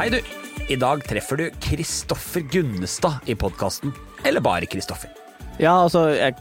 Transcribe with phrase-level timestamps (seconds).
[0.00, 0.16] Hei, du.
[0.72, 3.90] I dag treffer du Kristoffer Gunnestad i podkasten.
[4.24, 5.10] Eller bare Kristoffer.
[5.60, 6.38] Ja, altså, jeg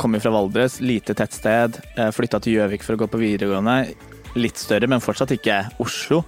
[0.00, 1.76] kommer fra Valdres, lite tettsted.
[2.16, 3.92] Flytta til Gjøvik for å gå på videregående.
[4.40, 6.22] Litt større, men fortsatt ikke Oslo.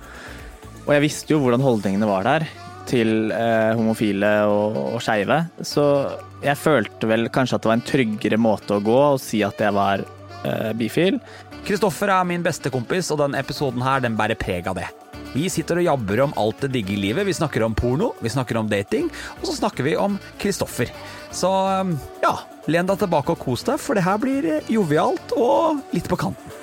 [0.83, 2.45] Og jeg visste jo hvordan holdningene var der
[2.93, 5.47] til eh, homofile og, og skeive.
[5.65, 5.87] Så
[6.45, 9.65] jeg følte vel kanskje at det var en tryggere måte å gå og si at
[9.65, 11.23] jeg var eh, bifil.
[11.65, 14.93] Kristoffer er min beste kompis, og den episoden her, den bærer preg av det.
[15.37, 17.27] Vi sitter og jabber om alt det digge i livet.
[17.29, 20.89] Vi snakker om porno, vi snakker om dating, og så snakker vi om Kristoffer.
[21.29, 21.51] Så
[22.23, 22.31] ja,
[22.73, 26.55] len deg tilbake og kos deg, for det her blir jovialt og litt på kanten.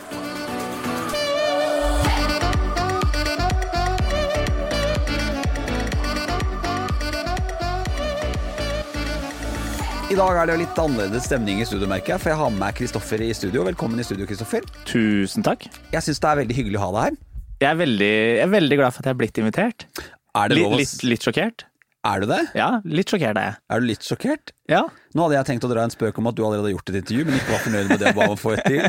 [10.09, 12.49] I dag er det jo litt annerledes stemning i studio, merker jeg, for jeg har
[12.53, 13.67] med meg Kristoffer i studio.
[13.69, 14.65] Velkommen i studio, Kristoffer.
[14.89, 15.69] Tusen takk.
[15.93, 17.21] Jeg syns det er veldig hyggelig å ha deg her.
[17.61, 18.09] Jeg er veldig,
[18.39, 19.85] jeg er veldig glad for at jeg er blitt invitert.
[20.33, 21.65] Er det lov å litt, litt sjokkert.
[22.03, 22.41] Er du det?
[22.57, 23.59] Ja, litt sjokkert er jeg.
[23.71, 24.51] Er du litt sjokkert?
[24.73, 26.89] Ja, Nå hadde jeg tenkt å dra en spøk om at du allerede har gjort
[26.89, 28.81] et intervju, men ikke var fornøyd med det du ba om å få et til.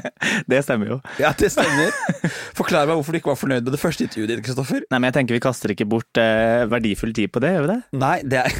[0.50, 0.96] det stemmer jo.
[1.20, 1.90] Ja, det stemmer.
[2.56, 4.86] Forklar meg hvorfor du ikke var fornøyd med det første intervjuet ditt, Kristoffer.
[4.88, 7.70] Nei, men jeg tenker vi kaster ikke bort eh, verdifull tid på det, gjør vi
[7.74, 7.76] det?
[8.00, 8.56] Nei, det er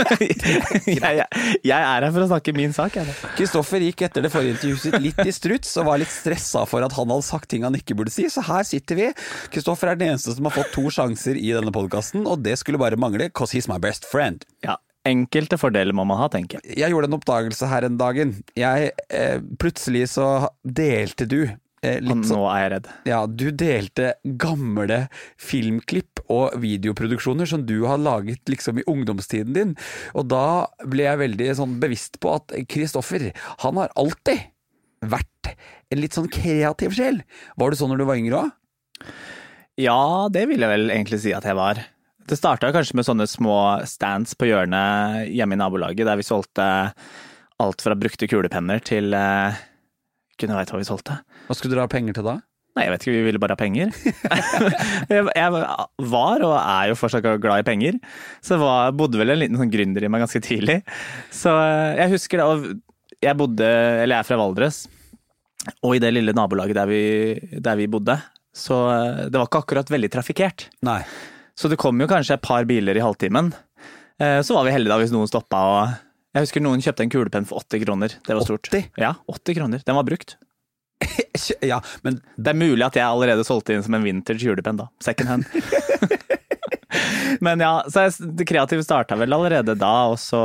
[0.20, 1.26] jeg, jeg,
[1.66, 3.16] jeg er her for å snakke min sak, jeg.
[3.40, 6.86] Kristoffer gikk etter det forrige intervjuet sitt litt i struts og var litt stressa for
[6.86, 9.08] at han hadde sagt ting han ikke burde si, så her sitter vi.
[9.50, 12.78] Kristoffer er den eneste som har fått to sjanser i denne podkasten, og det skulle
[12.78, 14.46] bare mangle, cause he's my best friend.
[14.62, 16.76] Ja, Enkelte fordeler må man ha, tenker jeg.
[16.82, 18.34] Jeg gjorde en oppdagelse her en dagen.
[18.58, 20.26] Jeg, eh, plutselig så
[20.60, 22.90] delte du eh, litt sånn nå er jeg redd.
[23.08, 25.00] Ja, du delte gamle
[25.40, 29.74] filmklipp og videoproduksjoner som du har laget liksom i ungdomstiden din,
[30.12, 33.30] og da ble jeg veldig sånn bevisst på at Kristoffer,
[33.64, 34.50] han har alltid
[35.00, 35.54] vært
[35.90, 37.22] en litt sånn kreativ sjel.
[37.56, 38.52] Var du sånn når du var yngre òg?
[39.80, 41.80] Ja, det vil jeg vel egentlig si at jeg var.
[42.30, 43.56] Det starta kanskje med sånne små
[43.90, 46.66] stands på hjørnet hjemme i nabolaget, der vi solgte
[47.60, 49.56] alt fra brukte kulepenner til uh,
[50.38, 51.18] Kunne veit hva vi solgte.
[51.48, 52.36] Hva skulle dere ha penger til da?
[52.78, 53.90] Nei, jeg vet ikke, vi ville bare ha penger.
[55.40, 55.50] jeg
[56.14, 57.98] var, og er jo fortsatt glad i penger,
[58.46, 60.78] så var, bodde vel en liten sånn gründer i meg ganske tidlig.
[61.34, 64.78] Så eh, jeg husker det, og jeg bodde, eller jeg er fra Valdres,
[65.82, 67.02] og i det lille nabolaget der vi,
[67.58, 68.16] der vi bodde,
[68.54, 70.70] så eh, det var ikke akkurat veldig trafikkert.
[70.86, 71.02] Nei.
[71.58, 73.52] Så det kom jo kanskje et par biler i halvtimen.
[74.20, 75.96] Eh, Så var vi heldige da hvis noen stoppa og
[76.34, 78.12] Jeg husker noen kjøpte en kulepenn for 80 kroner.
[78.26, 78.68] Det var stort.
[78.70, 78.84] 80?
[79.02, 79.82] Ja, 80 kroner.
[79.86, 80.36] Den var brukt.
[81.64, 84.88] Ja, men Det er mulig at jeg allerede solgte inn som en vintage julepenn, da.
[85.02, 85.44] Second hand.
[87.40, 90.40] Men ja, så jeg, det kreative starta vel allerede da, og så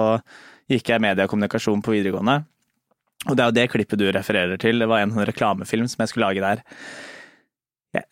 [0.71, 2.37] gikk jeg media og kommunikasjon på videregående.
[3.25, 4.79] Og det er jo det klippet du refererer til.
[4.79, 6.61] Det var en sånn reklamefilm som jeg skulle lage der.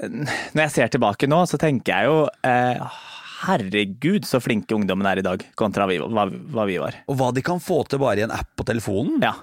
[0.09, 2.99] Når jeg ser tilbake nå, så tenker jeg jo eh,
[3.43, 7.01] herregud så flinke ungdommen er i dag, kontra vi, hva, hva vi var.
[7.11, 9.19] Og hva de kan få til bare i en app på telefonen.
[9.23, 9.35] Ja.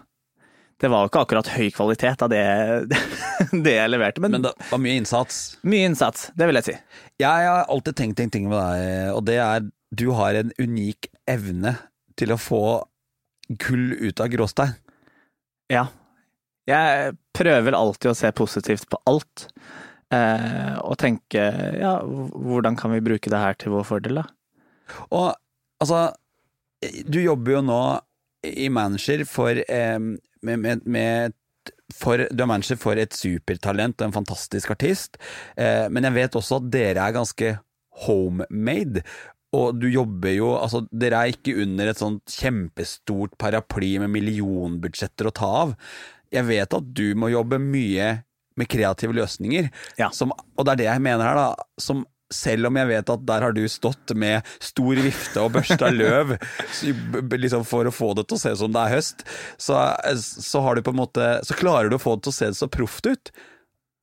[0.81, 2.45] Det var jo ikke akkurat høy kvalitet av det,
[3.67, 5.43] det jeg leverte, men, Men det var mye innsats.
[5.69, 6.77] mye innsats, det vil jeg si.
[7.21, 11.11] Jeg har alltid tenkt en ting med deg, og det er du har en unik
[11.29, 11.75] evne
[12.19, 12.63] til å få
[13.61, 14.77] gull ut av gråstein.
[15.71, 15.89] Ja.
[16.71, 19.49] Jeg prøver alltid å se positivt på alt.
[20.11, 21.43] Eh, og tenke
[21.79, 24.25] ja, hvordan kan vi bruke det her til vår fordel, da?
[25.15, 25.29] Og
[25.83, 26.09] altså,
[27.07, 27.83] du jobber jo nå
[28.51, 31.37] i manager for eh, med, med, med
[31.95, 35.19] for, du er manager for et supertalent og en fantastisk artist,
[35.59, 37.53] eh, men jeg vet også at dere er ganske
[38.07, 39.05] homemade.
[39.51, 45.27] Og du jobber jo Altså, dere er ikke under et sånt kjempestort paraply med millionbudsjetter
[45.27, 45.73] å ta av.
[46.31, 48.13] Jeg vet at du må jobbe mye
[48.59, 49.69] med kreative løsninger.
[50.01, 50.11] Ja.
[50.15, 51.69] Som, og det er det jeg mener her, da.
[51.81, 55.91] Som selv om jeg vet at der har du stått med stor vifte og børsta
[56.01, 56.37] løv
[57.35, 59.25] liksom for å få det til å se ut som det er høst,
[59.59, 59.81] så,
[60.15, 62.53] så har du på en måte Så klarer du å få det til å se
[62.61, 63.33] så proft ut.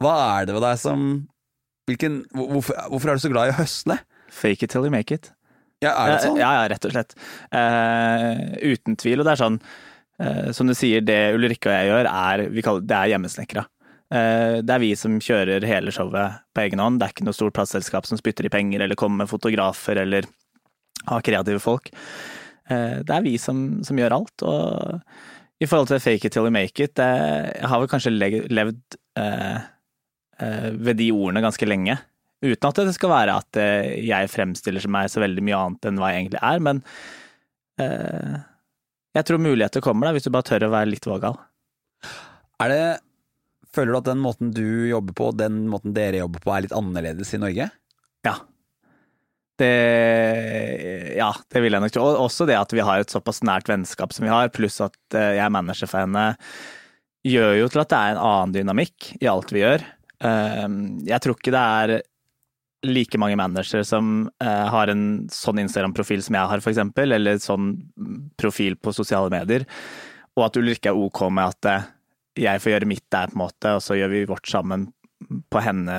[0.03, 1.07] Hva er det ved deg som
[1.88, 4.00] hvilken, hvorfor, hvorfor er du så glad i å høsle?
[4.27, 5.31] Fake it till you make it.
[5.83, 6.39] Ja, er det sånn?
[6.41, 7.13] Ja, ja, rett og slett.
[7.53, 9.21] Uh, uten tvil.
[9.21, 9.59] Og det er sånn,
[10.19, 13.63] uh, som du sier, det Ulrikke og jeg gjør, er, vi kaller, det er hjemmesnekra.
[14.13, 17.00] Eh, det er vi som kjører hele showet på egen hånd.
[17.00, 20.27] Det er ikke noe stort plateselskap som spytter i penger, eller kommer med fotografer, eller
[21.07, 21.92] har kreative folk.
[22.69, 24.45] Eh, det er vi som, som gjør alt.
[24.48, 27.09] Og i forhold til fake it till you make it, det,
[27.57, 29.57] jeg har vel kanskje levd eh,
[30.39, 31.98] eh, ved de ordene ganske lenge.
[32.45, 36.12] Uten at det skal være at jeg fremstiller meg så veldig mye annet enn hva
[36.13, 36.81] jeg egentlig er, men
[37.81, 38.36] eh,
[39.18, 41.39] jeg tror muligheter kommer da, hvis du bare tør å være litt vågal.
[42.62, 42.83] Er det
[43.77, 46.75] Føler du at den måten du jobber på, den måten dere jobber på, er litt
[46.75, 47.69] annerledes i Norge?
[48.25, 48.35] Ja.
[49.57, 52.07] Det Ja, det vil jeg nok tro.
[52.09, 54.97] Og også det at vi har et såpass nært vennskap som vi har, pluss at
[55.18, 56.27] eh, jeg er manager for henne,
[57.27, 59.85] gjør jo til at det er en annen dynamikk i alt vi gjør.
[60.25, 60.68] Eh,
[61.09, 61.97] Jeg tror ikke det er
[62.85, 67.71] like mange managere som eh, har en sånn Instagram-profil som jeg har, eksempel, eller sånn
[68.38, 69.65] profil på sosiale medier,
[70.38, 71.88] og at Ulrikke er ok med at eh,
[72.39, 74.88] jeg får gjøre mitt der, på en måte, og så gjør vi vårt sammen
[75.51, 75.95] på henne,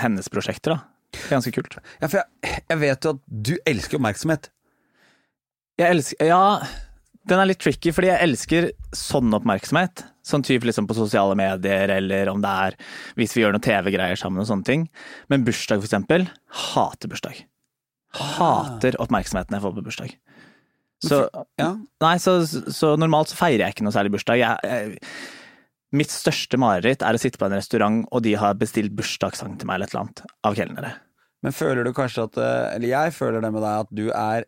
[0.00, 0.76] hennes prosjekter.
[0.78, 1.20] da.
[1.30, 1.76] Ganske kult.
[2.00, 4.48] Ja, for jeg, jeg vet jo at du elsker oppmerksomhet.
[5.78, 6.40] Jeg elsker Ja,
[7.28, 8.66] den er litt tricky, fordi jeg elsker
[8.96, 10.02] sånn oppmerksomhet.
[10.24, 12.76] Sånn type liksom på sosiale medier, eller om det er
[13.18, 14.86] hvis vi gjør noen TV-greier sammen og sånne ting.
[15.32, 16.26] Men bursdag, for eksempel.
[16.72, 17.42] Hater bursdag.
[18.14, 20.16] Hater oppmerksomheten jeg får på bursdag.
[21.04, 21.24] Så,
[21.60, 21.74] Ja.
[22.00, 24.38] nei, så, så normalt så feirer jeg ikke noe særlig bursdag.
[24.40, 24.98] Jeg, jeg,
[25.94, 29.68] mitt største mareritt er å sitte på en restaurant, og de har bestilt bursdagssang til
[29.70, 30.90] meg eller et eller annet av kelnere.
[31.44, 34.46] Men føler du kanskje at eh, Eller jeg føler det med deg at du er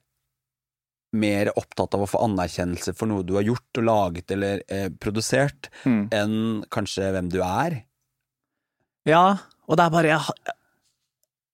[1.17, 4.89] mer opptatt av å få anerkjennelse for noe du har gjort og laget eller eh,
[5.01, 6.09] produsert, Mm.
[6.13, 6.39] enn
[6.73, 7.83] kanskje hvem du er?
[9.07, 9.39] Ja,
[9.69, 10.17] og det er bare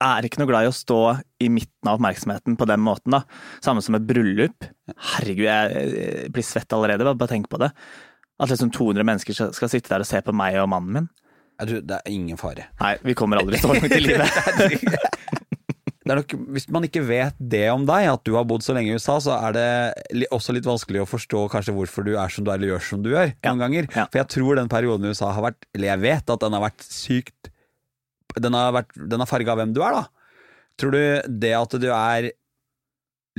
[0.03, 0.97] Jeg er ikke noe glad i å stå
[1.45, 3.21] i midten av oppmerksomheten på den måten, da.
[3.63, 4.65] Samme som et bryllup.
[5.13, 7.69] Herregud, jeg jeg blir svett allerede, bare, bare tenk på det.
[8.43, 11.09] At liksom 200 mennesker skal, skal sitte der og se på meg og mannen min.
[11.63, 12.65] Jeg tror det er ingen fare.
[12.81, 15.03] Nei, vi kommer aldri så langt i livet.
[16.03, 18.91] Det nok, hvis man ikke vet det om deg, at du har bodd så lenge
[18.91, 22.43] i USA, så er det også litt vanskelig å forstå kanskje hvorfor du er som
[22.43, 23.53] du er, eller gjør som du gjør, Ja.
[23.53, 23.87] noen ganger.
[23.95, 24.09] Ja.
[24.11, 26.65] For jeg tror den perioden i USA har vært, eller jeg vet at den har
[26.67, 27.53] vært sykt
[28.43, 30.05] Den har, vært, den har farga hvem du er, da.
[30.81, 32.31] Tror du det at du er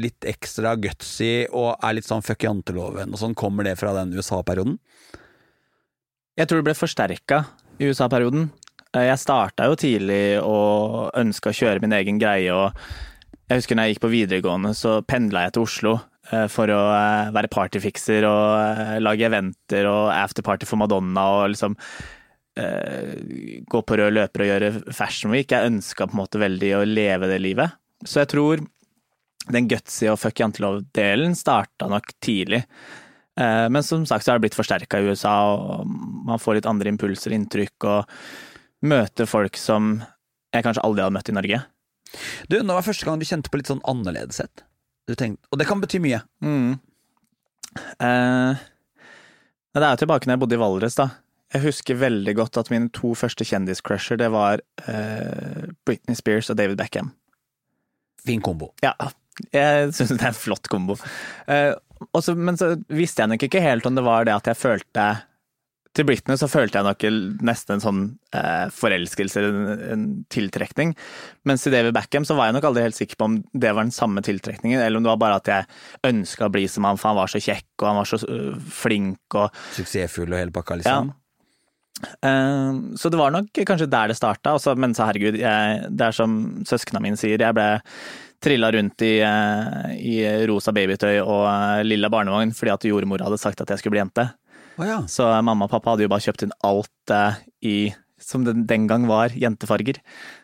[0.01, 4.13] litt ekstra gutsy og er litt sånn fuck janteloven og sånn, kommer det fra den
[4.17, 4.79] USA-perioden?
[6.39, 7.43] Jeg tror det ble forsterka
[7.77, 8.47] i USA-perioden.
[8.95, 12.49] Eh, Jeg starta jo tidlig og ønska å kjøre min egen greie.
[12.53, 12.73] og
[13.49, 15.93] Jeg husker når jeg gikk på videregående, så pendla jeg til Oslo
[16.31, 21.77] eh, for å eh, være partyfikser og lage eventer og afterparty for Madonna og liksom
[22.53, 25.49] gå på rød løper og gjøre Fashion Week.
[25.49, 27.73] Jeg ønska på en måte veldig å leve det livet.
[28.05, 28.61] Så jeg tror
[29.51, 32.63] den gutsy og fuck jantelov-delen starta nok tidlig.
[33.39, 35.87] Eh, Men som sagt så er det blitt forsterka i USA, og
[36.27, 39.97] man får litt andre impulser, inntrykk, og møter folk som
[40.53, 41.63] jeg kanskje aldri hadde møtt i Norge.
[42.47, 44.63] Du, Når var første gang du kjente på litt sånn annerledeshet?
[45.09, 46.21] Og det kan bety mye.
[46.45, 46.77] Mm.
[47.99, 48.61] Eh,
[49.73, 51.09] det er jo tilbake når jeg bodde i Valdres, da.
[51.53, 56.57] Jeg husker veldig godt at mine to første kjendiscrusher, det var eh, Britney Spears og
[56.57, 57.11] David Beckham.
[58.23, 58.71] Fin kombo.
[58.85, 58.93] Ja,
[59.53, 60.97] jeg syns det er en flott kombo.
[61.47, 61.73] Eh,
[62.11, 65.05] også, men så visste jeg nok ikke helt om det var det at jeg følte
[65.93, 67.03] Til Britney så følte jeg nok
[67.45, 68.01] nesten en sånn
[68.33, 69.59] eh, forelskelse, en,
[69.93, 70.95] en tiltrekning.
[71.45, 73.85] Mens til David Backham så var jeg nok aldri helt sikker på om det var
[73.85, 75.67] den samme tiltrekningen, eller om det var bare at jeg
[76.09, 78.57] ønska å bli som han, for han var så kjekk og han var så uh,
[78.73, 80.81] flink og Suksessfull og hele pakka, ja.
[80.81, 81.13] liksom.
[82.25, 84.57] Eh, Så det var nok kanskje der det starta.
[84.75, 87.69] Men så herregud, jeg, det er som søsknene mine sier, jeg ble
[88.43, 90.15] trilla rundt i, eh, i
[90.49, 94.03] rosa babytøy og eh, lilla barnevogn fordi at jordmor hadde sagt at jeg skulle bli
[94.03, 94.29] jente.
[94.77, 95.01] Oh, ja.
[95.09, 97.77] Så mamma og pappa hadde jo bare kjøpt inn alt eh, i
[98.23, 99.99] som det den gang var, jentefarger.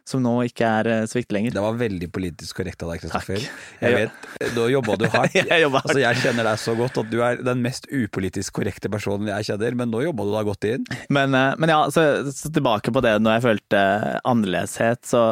[0.07, 1.55] Som nå ikke er eh, så viktig lenger.
[1.55, 3.45] Det var veldig politisk korrekt av deg, Kristoffer.
[3.83, 5.37] Jeg vet, Da jobba du hardt.
[5.39, 5.91] Jeg jobba hardt.
[5.91, 9.51] Altså, jeg kjenner deg så godt at du er den mest upolitisk korrekte personen jeg
[9.51, 10.87] kjenner, men nå jobba du deg godt inn.
[11.13, 13.83] Men, eh, men ja, så, så tilbake på det når jeg følte
[14.27, 15.23] annerledeshet, så,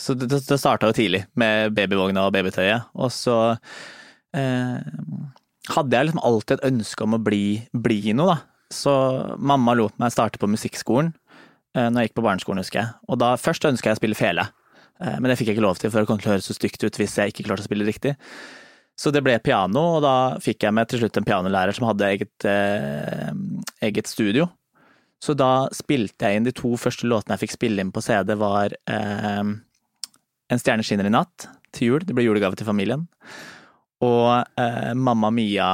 [0.00, 2.90] så det, det starta jo tidlig med babyvogna og babytøyet.
[3.00, 3.36] Og så
[4.36, 4.82] eh,
[5.72, 8.38] hadde jeg liksom alltid et ønske om å bli, bli noe, da.
[8.72, 8.92] Så
[9.38, 11.12] mamma lot meg starte på musikkskolen.
[11.76, 12.92] eh, når jeg gikk på barneskolen, husker jeg.
[13.08, 14.46] Og da først ønska jeg å spille fele,
[15.00, 16.56] eh, men det fikk jeg ikke lov til, for det kom til å høres så
[16.56, 18.16] stygt ut hvis jeg ikke klarte å spille riktig.
[18.96, 22.08] Så det ble piano, og da fikk jeg med til slutt en pianolærer som hadde
[22.08, 23.32] eget, eh,
[23.84, 24.48] eget studio.
[25.20, 28.34] Så da spilte jeg inn de to første låtene jeg fikk spille inn på CD,
[28.40, 29.44] var eh,
[30.52, 32.04] En stjerne skinner i natt til jul.
[32.06, 33.06] Det ble julegave til familien.
[34.04, 35.68] Og eh, Mamma Mia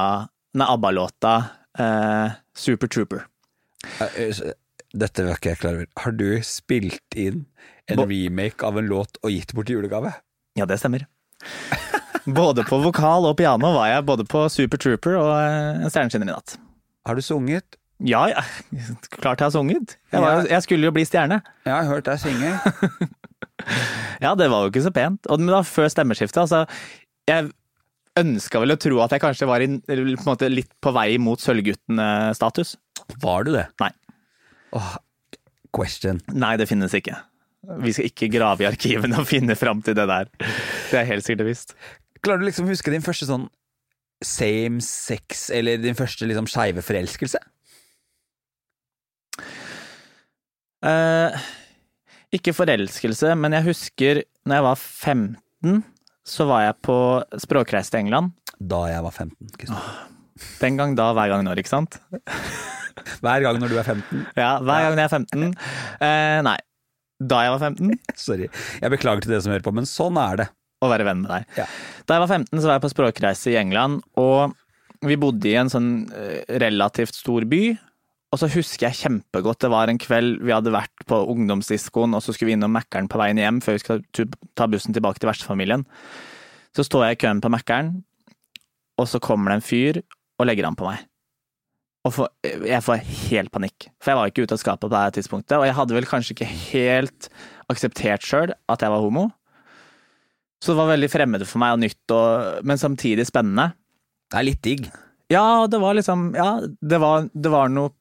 [0.53, 1.33] Nei, ABBA-låta
[1.81, 3.23] eh, Super Trooper.
[3.99, 4.41] Eh,
[4.93, 5.87] dette var ikke jeg klar over.
[6.03, 7.45] Har du spilt inn
[7.89, 10.13] en Bo- remake av en låt og gitt bort i julegave?
[10.59, 11.07] Ja, det stemmer.
[12.25, 16.13] Både på vokal og piano var jeg både på Super Trooper og eh, En stjerne
[16.13, 16.53] skinner i natt.
[17.09, 17.75] Har du sunget?
[18.03, 18.41] Ja, ja,
[19.17, 19.97] klart jeg har sunget.
[20.13, 21.41] Jeg, var, jeg skulle jo bli stjerne.
[21.67, 22.53] Jeg har hørt deg synge.
[24.23, 25.27] Ja, det var jo ikke så pent.
[25.31, 26.63] Og, da før stemmeskiftet, altså
[27.29, 27.49] Jeg
[28.19, 31.41] ønska vel å tro at jeg kanskje var i, på måte litt på vei mot
[31.41, 32.75] Sølvgutten-status.
[33.23, 33.65] Var du det?
[33.81, 33.89] Nei.
[34.77, 34.93] Oh,
[35.75, 36.21] question.
[36.31, 37.17] Nei, det finnes ikke.
[37.83, 40.29] Vi skal ikke grave i arkivene og finne fram til det der.
[40.91, 41.75] Det er helt sikkert visst.
[42.23, 43.47] Klarer du liksom å huske din første sånn
[44.23, 47.41] same sex, eller din første liksom skeive forelskelse?
[50.83, 51.43] Eh,
[52.33, 55.83] ikke forelskelse, men jeg husker når jeg var 15,
[56.27, 56.97] så var jeg på
[57.43, 58.33] språkreise til England.
[58.59, 59.53] Da jeg var 15.
[59.59, 60.11] Kristian.
[60.61, 61.99] Den gang da, hver gang når, ikke sant?
[63.23, 64.19] Hver gang når du er 15.
[64.37, 65.45] Ja, hver gang jeg er 15.
[66.05, 66.57] Eh, nei.
[67.23, 67.93] Da jeg var 15,
[68.25, 68.47] Sorry.
[68.83, 70.45] Jeg beklager til dere som hører på, men sånn er det.
[70.83, 71.57] å være venn med deg.
[71.57, 71.65] Ja.
[72.07, 74.53] Da jeg var 15, så var jeg på språkreise i England, og
[75.07, 77.61] vi bodde i en sånn eh, relativt stor by.
[78.33, 82.23] Og så husker jeg kjempegodt, det var en kveld vi hadde vært på ungdomsdiskoen, og
[82.25, 85.29] så skulle vi innom Mækkern på veien hjem før vi skulle ta bussen tilbake til
[85.29, 85.85] vertsfamilien.
[86.73, 87.99] Så står jeg i køen på Mækkern,
[88.97, 90.01] og så kommer det en fyr
[90.41, 91.05] og legger an på meg.
[92.03, 95.05] Og for, jeg får helt panikk, for jeg var ikke ute av skapet på det
[95.05, 97.29] her tidspunktet, og jeg hadde vel kanskje ikke helt
[97.71, 99.29] akseptert sjøl at jeg var homo.
[100.57, 103.75] Så det var veldig fremmede for meg og nytt, og, men samtidig spennende.
[104.31, 104.89] Det er litt digg.
[105.31, 107.93] Ja, det var liksom Ja, det var, det var noe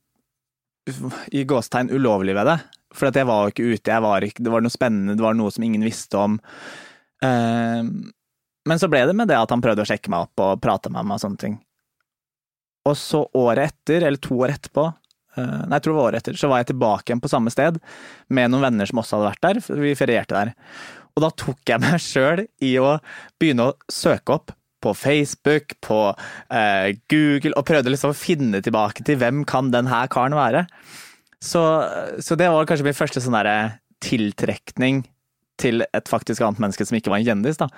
[1.31, 2.59] i gåstegn ulovlig ved det.
[2.93, 5.37] For at jeg var jo ikke ute, var ikke, det var noe spennende, det var
[5.39, 6.39] noe som ingen visste om.
[7.25, 7.83] Eh,
[8.69, 10.93] men så ble det med det at han prøvde å sjekke meg opp og prate
[10.93, 11.61] med meg og sånne ting.
[12.89, 14.89] Og så året etter, eller to år etterpå,
[15.39, 17.53] eh, nei, jeg tror det var året etter, så var jeg tilbake igjen på samme
[17.55, 17.79] sted
[18.29, 20.53] med noen venner som også hadde vært der, vi ferierte der.
[21.12, 22.97] Og da tok jeg meg sjøl i å
[23.41, 26.01] begynne å søke opp på Facebook, på
[26.51, 30.67] eh, Google, og prøvde liksom å finne tilbake til hvem kan den her karen være.
[31.43, 31.62] Så,
[32.23, 33.57] så det var kanskje min første sånn derre
[34.03, 35.05] tiltrekning
[35.62, 37.69] til et faktisk annet menneske som ikke var en kjendis, da.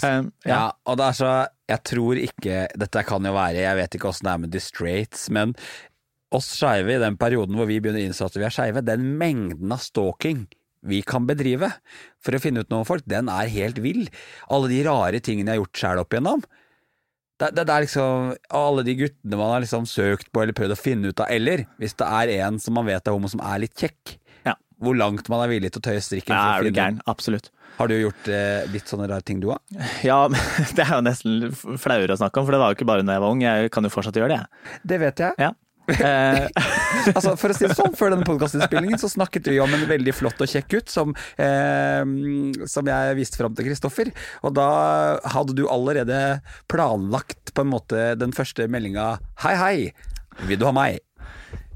[0.00, 0.50] Eh, Ja.
[0.54, 0.64] ja.
[0.86, 1.30] og det er så
[1.66, 4.60] Jeg tror ikke Dette kan jo være Jeg vet ikke åssen det er med The
[4.62, 5.54] straights, men
[6.30, 9.16] oss skeive i den perioden hvor vi begynner å innse at vi er skeive, den
[9.18, 10.44] mengden av stalking
[10.86, 11.68] vi kan bedrive
[12.24, 14.06] for å finne ut noe om folk, den er helt vill.
[14.48, 16.44] Alle de rare tingene jeg har gjort sjæl opp igjennom.
[17.40, 20.74] Det, det, det er liksom alle de guttene man har liksom søkt på eller prøvd
[20.74, 23.40] å finne ut av, eller hvis det er en som man vet er homo som
[23.40, 24.54] er litt kjekk, Ja.
[24.80, 26.36] hvor langt man er villig til å tøye strikken.
[26.36, 27.00] ja, er du gæren?
[27.08, 27.48] Absolutt.
[27.78, 29.60] Har du gjort eh, litt sånne rare ting du òg?
[30.04, 30.18] Ja,
[30.76, 31.48] det er jo nesten
[31.80, 33.40] flauere å snakke om, for det var jo ikke bare da jeg var ung.
[33.46, 34.80] Jeg kan jo fortsatt gjøre det, jeg.
[34.92, 35.36] Det vet jeg.
[35.40, 35.52] Ja.
[35.90, 36.46] Eh,
[37.16, 40.14] altså, for å si det sånn, Før denne podkastinnspillingen så snakket vi om en veldig
[40.16, 42.04] flott og kjekk gutt som, eh,
[42.70, 44.12] som jeg viste fram til Kristoffer.
[44.46, 44.70] Og da
[45.34, 49.76] hadde du allerede planlagt på en måte den første meldinga 'Hei, hei,
[50.48, 51.00] vil du ha meg?'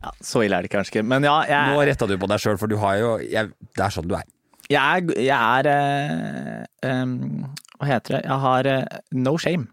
[0.04, 1.06] ja, så ille er det kanskje ikke.
[1.08, 3.84] Men ja, jeg, Nå retta du på deg sjøl, for du har jo jeg, Det
[3.86, 4.26] er sånn du er.
[4.68, 7.16] jeg er, jeg er eh, em,
[7.78, 8.22] Hva heter det?
[8.28, 9.68] Jeg har eh, no shame.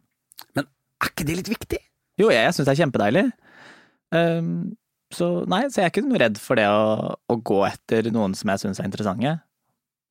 [0.55, 1.81] Men er ikke det litt viktig?
[2.21, 3.25] Jo, jeg, jeg syns det er kjempedeilig.
[4.15, 4.51] Em,
[5.11, 8.35] så nei, så jeg er ikke noe redd for det å, å gå etter noen
[8.37, 9.33] som jeg syns er interessante.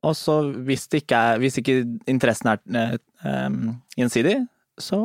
[0.07, 0.87] Og så hvis,
[1.41, 1.77] hvis ikke
[2.09, 4.39] interessen er um, gjensidig,
[4.81, 4.99] så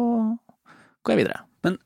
[1.04, 1.42] går jeg videre.
[1.68, 1.80] Men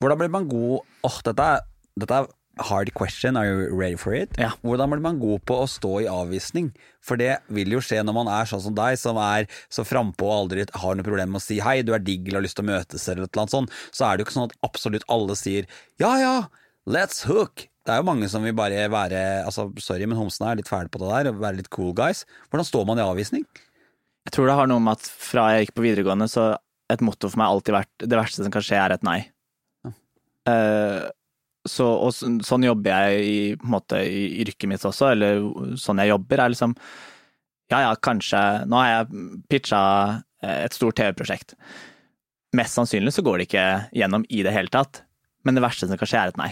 [0.00, 1.62] Hvordan blir man god Åh, er,
[2.00, 4.34] dette er hard question, are you ready for it?
[4.38, 4.52] Ja.
[4.62, 6.70] Hvordan blir man god på å stå i avvisning?
[7.04, 10.28] For det vil jo skje når man er sånn som deg, som er så frampå
[10.28, 12.58] og aldri har noe problem med å si hei, du er digg eller har lyst
[12.60, 13.76] til å møtes eller et eller annet sånt.
[13.90, 15.68] Så er det jo ikke sånn at absolutt alle sier
[16.02, 16.34] ja ja,
[16.90, 17.66] let's hook.
[17.84, 20.88] Det er jo mange som vil bare være altså sorry, men homsene er litt fæle
[20.88, 22.24] på det der, og være litt cool guys.
[22.48, 23.44] Hvordan står man i avvisning?
[24.24, 26.54] Jeg tror det har noe med at fra jeg gikk på videregående, så
[26.92, 29.18] et motto for meg alltid vært det verste som kan skje, er et nei.
[30.48, 31.04] Eh,
[31.64, 35.40] så, og sånn jobber jeg i, måte, i yrket mitt også, eller
[35.80, 36.76] sånn jeg jobber, er liksom
[37.72, 39.80] Ja ja, kanskje Nå har jeg pitcha
[40.44, 41.54] et stort TV-prosjekt.
[42.54, 45.00] Mest sannsynlig så går det ikke gjennom i det hele tatt,
[45.44, 46.50] men det verste som kan skje, er et nei.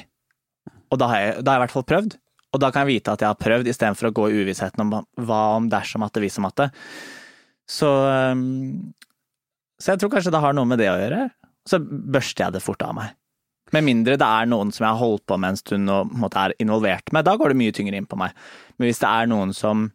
[0.93, 2.19] Og da har jeg, da har jeg i hvert fall prøvd,
[2.53, 4.91] Og da kan jeg vite at jeg har prøvd, istedenfor å gå i uvissheten om
[5.25, 6.67] hva om dersom at det viser om at det.
[7.65, 8.93] Så, um,
[9.81, 11.23] så jeg tror kanskje det har noe med det å gjøre.
[11.65, 13.15] Så børster jeg det fort av meg.
[13.73, 16.39] Med mindre det er noen som jeg har holdt på med en stund og en
[16.43, 18.35] er involvert med, da går det mye tyngre inn på meg.
[18.77, 19.87] Men hvis det er noen som,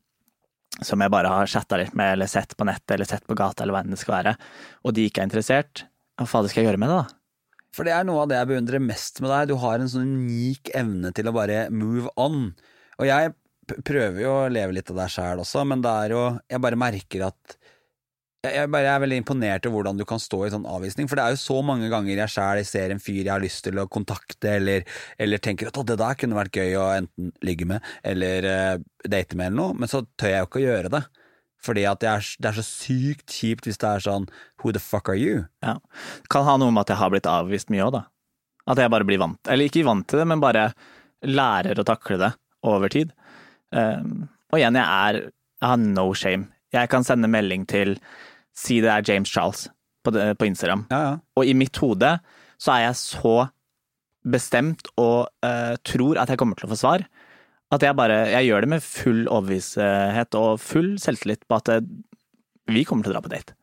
[0.81, 3.63] som jeg bare har chatta litt med, eller sett på nettet, eller sett på gata,
[3.63, 4.34] eller hva enn det skal være,
[4.81, 5.86] og de ikke er interessert,
[6.17, 7.17] hva faen skal jeg gjøre med det, da?
[7.77, 9.51] For det er noe av det jeg beundrer mest med deg.
[9.51, 12.48] Du har en sånn unik evne til å bare move on.
[12.98, 13.36] Og jeg
[13.86, 16.79] prøver jo å leve litt av deg sjæl også, men det er jo Jeg bare
[16.79, 17.57] merker at
[18.46, 21.25] jeg, bare er veldig imponert over hvordan du kan stå i sånn avvisning, for det
[21.25, 23.88] er jo så mange ganger jeg sjæl ser en fyr jeg har lyst til å
[23.91, 24.86] kontakte, eller,
[25.20, 28.75] eller tenker at det der kunne vært gøy å enten ligge med eller uh,
[29.08, 31.03] date med eller noe, men så tør jeg jo ikke å gjøre det.
[31.65, 34.27] Fordi at det er, det er, så sykt kjipt hvis det er sånn
[34.62, 35.48] Who the fuck are you?
[35.65, 35.79] Ja.
[36.32, 38.03] Kan ha noe med at jeg har blitt avvist mye òg, da.
[38.70, 40.70] At jeg bare blir vant Eller ikke vant til det, men bare
[41.25, 42.29] lærer å takle det
[42.67, 43.10] over tid.
[43.74, 46.51] Um, og igjen, jeg er Jeg har no shame.
[46.75, 47.97] Jeg kan sende melding til
[48.57, 49.67] Si det er James Charles
[50.03, 50.88] på, det, på Instagram.
[50.89, 51.13] Ja, ja.
[51.38, 52.15] Og i mitt hode
[52.57, 53.36] så er jeg så
[54.27, 57.05] bestemt og uh, tror at jeg kommer til å få svar,
[57.71, 61.81] at jeg bare Jeg gjør det med full overbevissthet og full selvtillit på at eh,
[62.71, 63.57] vi kommer til å dra på date.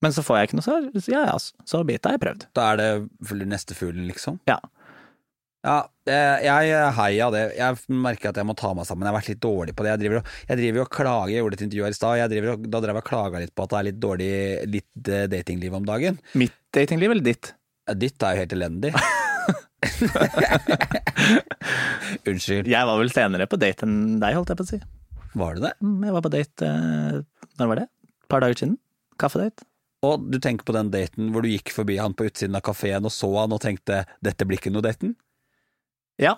[0.00, 0.86] Men så får jeg ikke noe svar.
[1.12, 2.46] Ja ja, så bit, har jeg prøvd.
[2.56, 4.38] Da er det neste fuglen, liksom?
[4.48, 4.56] Ja.
[5.66, 7.42] Ja, jeg heia det.
[7.58, 9.06] Jeg merker at jeg må ta meg sammen.
[9.06, 9.92] Jeg har vært litt dårlig på det.
[9.92, 12.34] Jeg driver og, jeg driver og klager, jeg gjorde et intervju her i stad,
[12.72, 14.32] da drev jeg og klaga litt på at det er litt dårlig
[14.74, 16.20] litt eh, datingliv om dagen.
[16.38, 17.52] Mitt datingliv eller ditt?
[17.98, 18.92] Ditt er jo helt elendig.
[22.28, 22.68] Unnskyld.
[22.68, 24.80] Jeg var vel senere på date enn deg, holdt jeg på å si.
[25.38, 25.72] Var du det?
[25.84, 27.16] Mm, jeg var på date eh,
[27.60, 27.88] Når var det?
[27.88, 28.76] Et par dager siden.
[29.20, 29.66] Kaffedate.
[30.06, 33.06] Og du tenker på den daten hvor du gikk forbi han på utsiden av kafeen
[33.08, 35.16] og så han og tenkte 'dette blir ikke noe daten'?
[36.18, 36.36] Ja.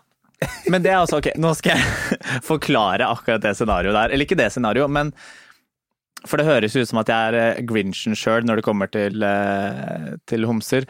[0.72, 2.18] Men det er altså ok, nå skal jeg
[2.50, 4.14] forklare akkurat det scenarioet der.
[4.14, 5.14] Eller ikke det scenarioet, men
[6.28, 9.23] For det høres ut som at jeg er eh, Grinchen sjøl når det kommer til,
[9.25, 10.84] eh, til homser.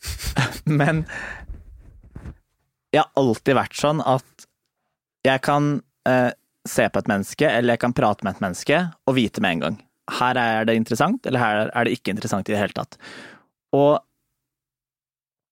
[0.64, 1.02] Men
[2.94, 4.46] jeg har alltid vært sånn at
[5.26, 6.30] jeg kan eh,
[6.68, 9.64] se på et menneske, eller jeg kan prate med et menneske, og vite med en
[9.66, 9.78] gang.
[10.16, 12.96] Her er det interessant, eller her er det ikke interessant i det hele tatt.
[13.76, 13.98] Og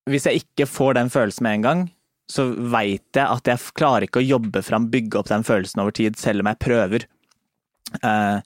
[0.08, 1.84] hvis jeg ikke får den følelsen med en gang,
[2.32, 5.94] så veit jeg at jeg klarer ikke å jobbe fram, bygge opp den følelsen over
[5.96, 7.06] tid, selv om jeg prøver.
[8.00, 8.38] Eh,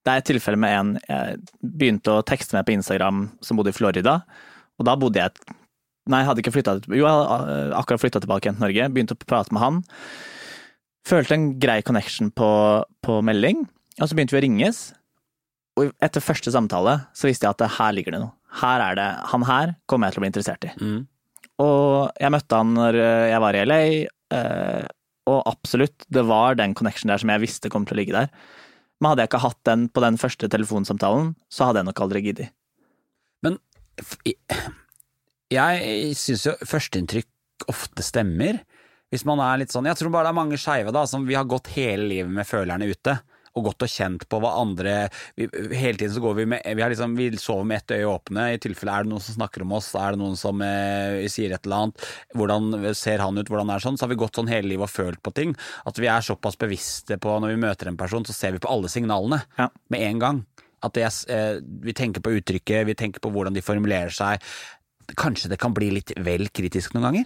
[0.00, 3.74] det er et tilfelle med en jeg begynte å tekste med på Instagram som bodde
[3.74, 4.20] i Florida,
[4.80, 5.56] og da bodde jeg
[6.10, 9.14] Nei, jeg hadde ikke flytta Jo, jeg hadde akkurat flytta tilbake igjen til Norge, begynte
[9.14, 9.76] å prate med han.
[11.06, 12.48] Følte en grei connection på,
[13.04, 13.66] på melding,
[14.00, 14.80] og så begynte vi å ringes.
[15.78, 18.34] Og etter første samtale så visste jeg at her ligger det noe.
[18.60, 20.72] Her er det, Han her kommer jeg til å bli interessert i.
[20.80, 21.00] Mm.
[21.60, 23.82] Og jeg møtte han når eh, jeg var i LA,
[24.36, 24.88] eh,
[25.30, 28.30] og absolutt, det var den connection der som jeg visste kom til å ligge der.
[29.00, 32.24] Men hadde jeg ikke hatt den på den første telefonsamtalen, så hadde jeg nok aldri
[32.24, 32.54] giddet.
[33.44, 33.58] Men
[35.58, 38.62] jeg syns jo førsteinntrykk ofte stemmer.
[39.10, 41.34] Hvis man er litt sånn Jeg tror bare det er mange skeive da, som vi
[41.34, 43.16] har gått hele livet med følerne ute
[43.56, 46.82] og gått og kjent på hva andre vi, Hele tiden så går vi med Vi,
[46.82, 48.44] har liksom, vi sover med ett øye åpne.
[48.54, 51.54] I tilfelle er det noen som snakker om oss, er det noen som eh, sier
[51.56, 52.06] et eller annet.
[52.38, 53.98] Hvordan ser han ut, hvordan er det sånn?
[53.98, 55.56] Så har vi gått sånn hele livet og følt på ting.
[55.88, 58.70] At vi er såpass bevisste på når vi møter en person, så ser vi på
[58.70, 59.68] alle signalene Ja.
[59.90, 60.44] med en gang.
[60.82, 64.40] At det, eh, vi tenker på uttrykket, vi tenker på hvordan de formulerer seg.
[65.18, 67.24] Kanskje det kan bli litt vel kritisk noen ganger?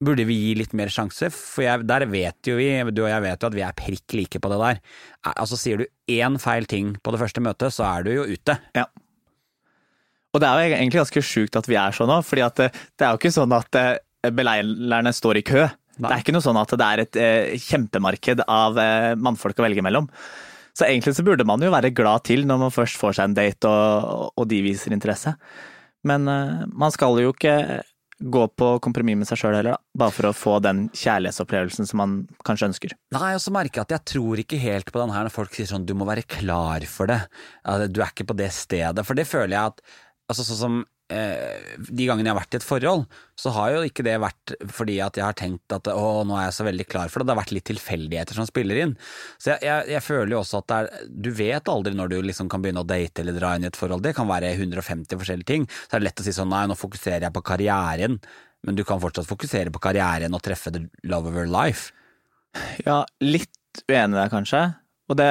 [0.00, 1.28] Burde vi gi litt mer sjanse?
[1.34, 4.16] For jeg, der vet jo vi, du og jeg vet jo at vi er prikk
[4.16, 4.80] like på det der.
[5.26, 8.24] Eh, Altså Sier du én feil ting på det første møtet, så er du jo
[8.30, 8.56] ute.
[8.76, 8.86] Ja.
[10.30, 13.06] Og det er jo egentlig ganske sjukt at vi er sånn nå, fordi det, det
[13.06, 15.66] er jo ikke sånn at eh, beleilerne står i kø.
[16.00, 19.66] Det er ikke noe sånn at det er et eh, kjempemarked av eh, mannfolk å
[19.66, 20.08] velge mellom.
[20.72, 23.36] Så egentlig så burde man jo være glad til når man først får seg en
[23.36, 25.34] date og, og de viser interesse.
[26.08, 27.82] Men eh, man skal jo ikke
[28.20, 29.98] gå på kompromiss med seg sjøl heller, da.
[30.02, 32.14] Bare for å få den kjærlighetsopplevelsen som man
[32.46, 32.94] kanskje ønsker.
[33.16, 35.56] Nei, og så merker jeg at jeg tror ikke helt på den her når folk
[35.56, 37.22] sier sånn du må være klar for det.
[37.88, 39.06] Du er ikke på det stedet.
[39.08, 39.84] For det føler jeg at
[40.30, 43.04] altså sånn som De gangene jeg har vært i et forhold,
[43.40, 46.46] så har jo ikke det vært fordi at jeg har tenkt at å, nå er
[46.46, 47.28] jeg så veldig klar for det.
[47.28, 48.92] Det har vært litt tilfeldigheter som spiller inn.
[49.40, 52.50] Så jeg, jeg, jeg føler jo også at er Du vet aldri når du liksom
[52.52, 54.04] kan begynne å date eller dra inn i et forhold.
[54.06, 55.66] Det kan være 150 forskjellige ting.
[55.86, 58.20] Så er det lett å si sånn nei, nå fokuserer jeg på karrieren.
[58.66, 61.90] Men du kan fortsatt fokusere på karrieren og treffe the love of your life.
[62.84, 64.62] Ja, litt uenig der, kanskje.
[65.18, 65.30] Det,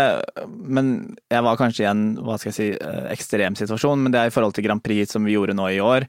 [0.49, 0.91] men
[1.31, 4.31] jeg var kanskje i en hva skal jeg si, eh, ekstrem situasjon, men det er
[4.31, 6.07] i forhold til Grand Prix som vi gjorde nå i år,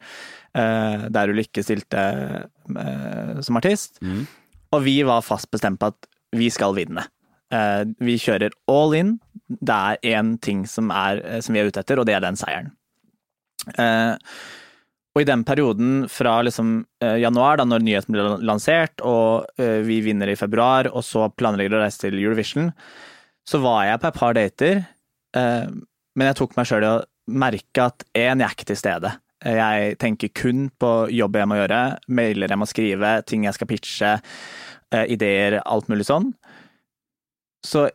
[0.50, 2.00] der der Ulrikke stilte
[2.42, 4.00] eh, som artist.
[4.02, 4.24] Mm.
[4.74, 7.04] Og vi var fast bestemt på at vi skal vinne.
[7.50, 9.16] Eh, vi kjører all in.
[9.50, 12.22] Det er én ting som, er, eh, som vi er ute etter, og det er
[12.22, 12.72] den seieren.
[13.76, 14.14] Eh,
[15.10, 20.30] og i den perioden fra liksom januar, da når nyheten ble lansert, og vi vinner
[20.30, 22.68] i februar, og så planlegger å reise til Eurovision,
[23.48, 24.82] så var jeg på et par dater,
[25.36, 27.00] men jeg tok meg sjøl i å
[27.30, 29.12] merke at én, jeg er ikke til stede.
[29.40, 31.80] Jeg tenker kun på jobb jeg må gjøre,
[32.12, 34.12] mailer jeg må skrive, ting jeg skal pitche,
[35.14, 36.32] ideer, alt mulig sånn.
[37.64, 37.86] Så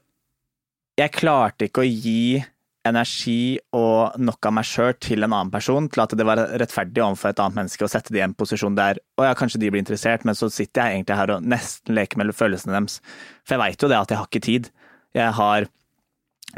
[0.95, 2.39] jeg klarte ikke å gi
[2.85, 7.01] energi og nok av meg sjøl til en annen person til at det var rettferdig
[7.01, 9.71] overfor et annet menneske å sette de i en posisjon der og ja, kanskje de
[9.73, 12.99] blir interessert, men så sitter jeg egentlig her og nesten leker med følelsene deres.
[13.41, 14.69] For jeg veit jo det at jeg har ikke tid.
[15.15, 15.69] Jeg har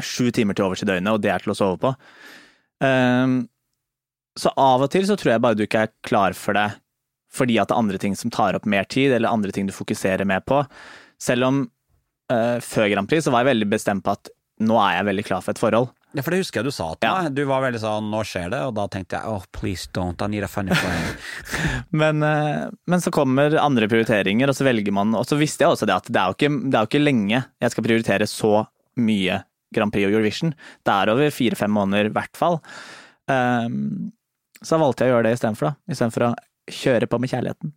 [0.04, 1.94] sju timer til overs i døgnet, og det er til å sove på.
[2.82, 3.40] Um,
[4.38, 6.68] så av og til så tror jeg bare du ikke er klar for det
[7.34, 9.74] fordi at det er andre ting som tar opp mer tid, eller andre ting du
[9.76, 10.62] fokuserer mer på.
[11.20, 11.58] Selv om
[12.32, 14.30] uh, før Grand Prix så var jeg veldig bestemt på at
[14.64, 15.90] nå er jeg veldig klar for et forhold.
[16.16, 17.34] Ja, for det husker jeg du sa til meg.
[17.36, 20.28] Du var veldig sånn 'nå skjer det', og da tenkte jeg 'oh, please don't, I
[20.32, 21.18] need a funny friend'.
[22.00, 25.74] men, uh, men, så kommer andre prioriteringer, og så velger man Og så visste jeg
[25.74, 28.26] også det at det er jo ikke, det er jo ikke lenge jeg skal prioritere
[28.26, 28.66] så
[28.96, 29.42] mye
[29.74, 30.54] Grand Prix og Eurovision.
[30.84, 32.56] Det er over fire-fem måneder, i hvert fall.
[33.28, 34.12] Um,
[34.64, 35.92] så valgte jeg å gjøre det istedenfor, da.
[35.92, 36.34] Istedenfor å
[36.72, 37.74] kjøre på med kjærligheten.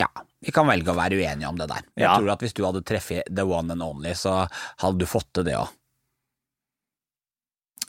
[0.00, 0.08] Ja,
[0.40, 1.84] vi kan velge å være uenige om det der.
[1.98, 2.16] Jeg ja.
[2.16, 4.46] tror at hvis du hadde treffet the one and only, så
[4.80, 5.74] hadde du fått til det òg.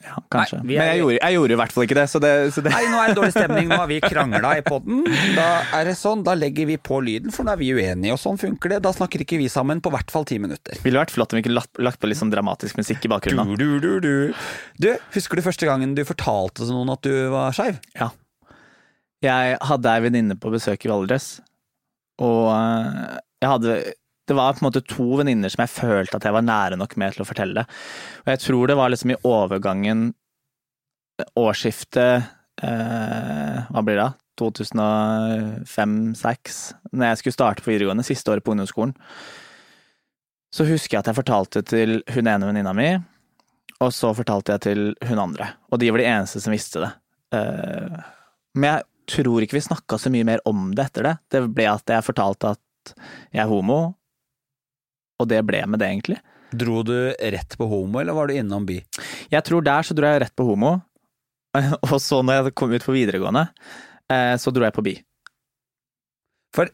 [0.04, 0.62] Ja, kanskje.
[0.62, 0.80] Nei, er...
[0.80, 2.72] Men jeg gjorde, jeg gjorde, i hvert fall ikke det, så det, så det...
[2.72, 5.02] Nei, nå er det dårlig stemning, nå har vi krangla i poden.
[5.40, 8.22] Da er det sånn, da legger vi på lyden, for nå er vi uenige, og
[8.22, 8.80] sånn funker det.
[8.86, 10.80] Da snakker ikke vi sammen på hvert fall ti minutter.
[10.86, 13.54] Ville vært flott om vi ikke lagt, lagt på litt sånn dramatisk musikk i bakgrunnen.
[13.60, 14.50] Du, du, du, du.
[14.80, 17.80] du, husker du første gangen du fortalte til noen at du var skeiv?
[18.00, 18.12] Ja.
[19.26, 21.34] Jeg hadde ei venninne på besøk i Valdres,
[22.24, 23.80] og eh, jeg hadde
[24.30, 26.94] det var på en måte to venninner som jeg følte at jeg var nære nok
[27.02, 27.66] med til å fortelle.
[28.24, 30.00] Og jeg tror det var liksom i overgangen
[31.40, 32.16] årsskiftet
[32.64, 34.10] eh, Hva blir det?
[34.40, 36.60] 2005-2006,
[36.94, 38.94] når jeg skulle starte på videregående, siste året på ungdomsskolen.
[40.56, 42.90] Så husker jeg at jeg fortalte til hun ene venninna mi,
[43.84, 45.46] og så fortalte jeg til hun andre.
[45.70, 46.92] Og de var de eneste som visste det.
[47.36, 47.96] Eh,
[48.56, 51.16] men jeg tror ikke vi snakka så mye mer om det etter det.
[51.32, 52.94] Det ble at jeg fortalte at
[53.36, 53.80] jeg er homo,
[55.20, 56.20] og det ble med det, egentlig.
[56.50, 58.80] Dro du rett på homo, eller var du innom bi?
[59.30, 60.78] Jeg tror der så dro jeg rett på homo,
[61.92, 63.48] og så når jeg kom ut på videregående,
[64.10, 64.96] eh, så dro jeg på bi.
[66.56, 66.72] For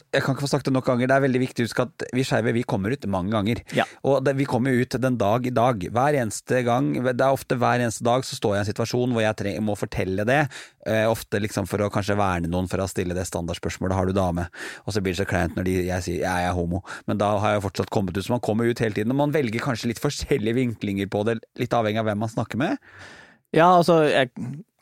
[0.00, 2.04] jeg kan ikke få sagt det nok ganger, det er veldig viktig å huske at
[2.16, 3.62] vi skeive vi kommer ut mange ganger.
[3.76, 3.86] Ja.
[4.08, 5.84] Og det, vi kommer ut den dag i dag.
[5.92, 9.16] Hver eneste gang, det er ofte hver eneste dag så står jeg i en situasjon
[9.16, 10.40] hvor jeg treng, må fortelle det.
[10.86, 14.12] Eh, ofte liksom for å kanskje verne noen for å stille det standardspørsmålet 'har du
[14.16, 14.48] dame?'
[14.86, 17.38] Og så blir det så kleint når de, jeg sier 'jeg er homo', men da
[17.38, 18.24] har jeg fortsatt kommet ut.
[18.24, 19.10] Så man kommer ut hele tiden.
[19.10, 22.56] Og man velger kanskje litt forskjellige vinklinger på det, litt avhengig av hvem man snakker
[22.56, 22.78] med.
[23.52, 24.30] Ja, altså jeg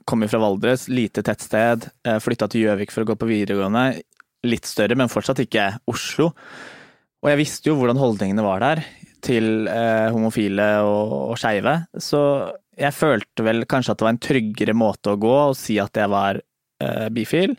[0.06, 1.90] kommer fra Valdres, lite tettsted.
[2.04, 4.02] Flytta til Gjøvik for å gå på videregående
[4.46, 6.30] litt større, men fortsatt ikke Oslo.
[7.20, 8.82] Og jeg visste jo hvordan holdningene var der
[9.24, 12.20] til eh, homofile og, og skeive, så
[12.80, 15.98] jeg følte vel kanskje at det var en tryggere måte å gå og si at
[16.00, 17.52] jeg var eh, bifil.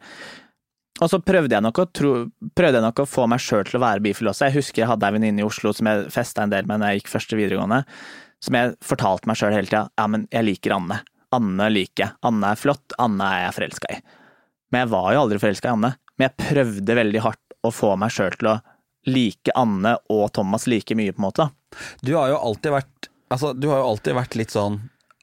[1.01, 2.11] Og så prøvde jeg nok å, tro,
[2.57, 4.47] prøvde jeg nok å få meg sjøl til å være bifil også.
[4.49, 6.91] Jeg husker jeg hadde ei venninne i Oslo som jeg festa en del med når
[6.91, 7.81] jeg gikk første videregående,
[8.41, 10.99] som jeg fortalte meg sjøl hele tida ja, men jeg liker Anne.
[11.31, 12.17] Anne liker jeg.
[12.27, 12.97] Anne er flott.
[13.01, 13.99] Anne er jeg forelska i.
[14.71, 15.91] Men jeg var jo aldri forelska i Anne.
[16.21, 18.59] Men jeg prøvde veldig hardt å få meg sjøl til å
[19.09, 21.47] like Anne og Thomas like mye, på en måte.
[22.05, 24.75] Du har jo alltid vært Altså, du har jo alltid vært litt sånn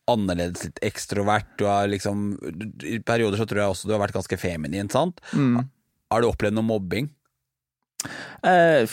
[0.08, 1.50] annerledes, litt ekstrovert.
[1.60, 2.32] Du har liksom
[2.88, 5.20] I perioder så tror jeg også du har vært ganske feminin, sant?
[5.36, 5.60] Mm.
[6.08, 7.10] Har du opplevd noe mobbing?
[8.40, 8.88] Uh,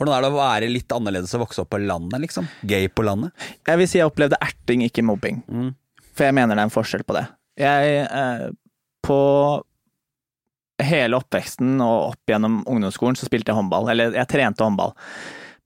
[0.00, 2.48] hvordan er det å være litt annerledes og vokse opp på landet, liksom?
[2.66, 3.36] Gay på landet?
[3.68, 5.44] Jeg vil si jeg opplevde erting, ikke mobbing.
[5.44, 5.70] Mm.
[6.16, 7.26] For jeg mener det er en forskjell på det.
[7.60, 8.48] Jeg, eh,
[9.04, 9.20] på
[10.82, 13.88] hele oppveksten og opp gjennom ungdomsskolen så spilte jeg håndball.
[13.92, 14.94] Eller jeg trente håndball.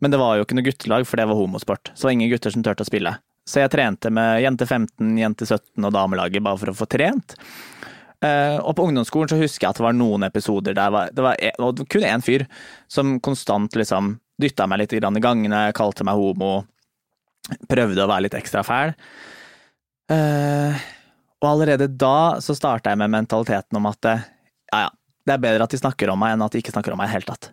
[0.00, 1.90] Men det var jo ikke noe guttelag, for det var homosport.
[1.92, 3.16] Så det var ingen gutter som turte å spille.
[3.48, 7.34] Så jeg trente med jente 15, jente 17 og damelaget bare for å få trent.
[8.20, 11.24] Uh, og på ungdomsskolen så husker jeg at det var noen episoder der var, det
[11.24, 12.44] var en, og kun én fyr
[12.84, 16.66] som konstant liksom dytta meg litt i gangene, kalte meg homo,
[17.68, 18.92] prøvde å være litt ekstra fæl.
[20.12, 20.76] Uh,
[21.40, 24.90] og allerede da så starta jeg med mentaliteten om at ja, ja,
[25.26, 27.08] det er bedre at de snakker om meg enn at de ikke snakker om meg
[27.08, 27.50] i det hele tatt.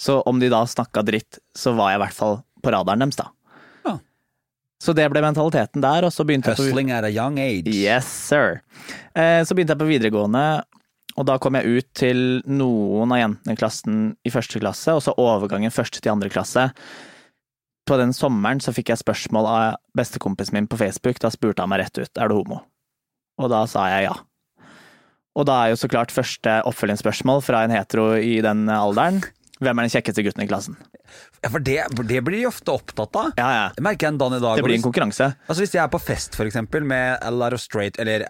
[0.00, 3.18] Så om de da snakka dritt, så var jeg i hvert fall på radaren deres,
[3.18, 3.30] da.
[3.86, 3.96] Ja.
[4.82, 7.72] Så det ble mentaliteten der, og så begynte Hustling jeg på at a young age.
[7.72, 8.60] Yes, sir.
[9.16, 10.46] Eh, så begynte jeg på videregående,
[11.16, 15.02] og da kom jeg ut til noen av jentene i klassen i første klasse, og
[15.04, 16.68] så overgangen første til andre klasse.
[17.86, 21.20] På den sommeren så fikk jeg spørsmål av bestekompisen min på Facebook.
[21.22, 22.64] Da spurte han meg rett ut er du homo.
[23.40, 24.16] Og da sa jeg ja.
[25.36, 29.20] Og da er jo så klart første oppfølgingsspørsmål fra en hetero i den alderen
[29.62, 30.76] hvem er den kjekkeste gutten i klassen?
[31.40, 31.78] Ja, for det,
[32.10, 33.30] det blir de ofte opptatt av.
[33.40, 33.62] Ja, ja.
[33.76, 34.58] Det merker jeg en dag i dag.
[34.58, 35.30] Det blir en konkurranse.
[35.46, 38.26] Altså Hvis jeg er på fest for eksempel med a lot of straight Eller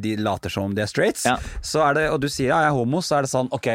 [0.00, 1.36] de later som om de er straights Ja.
[1.62, 3.68] så er det, Og du sier ja, jeg er homo, så er det sånn ok,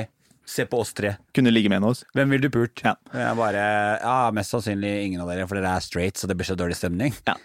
[0.45, 1.15] se på oss tre.
[1.36, 2.03] Kunne ligge med en av oss.
[2.15, 2.81] Hvem vil du pult?
[2.86, 2.93] Ja.
[3.13, 3.63] Jeg bare
[4.01, 6.77] ja, mest sannsynlig ingen av dere, for dere er straight, så det blir så dårlig
[6.77, 7.15] stemning.
[7.27, 7.36] Ja.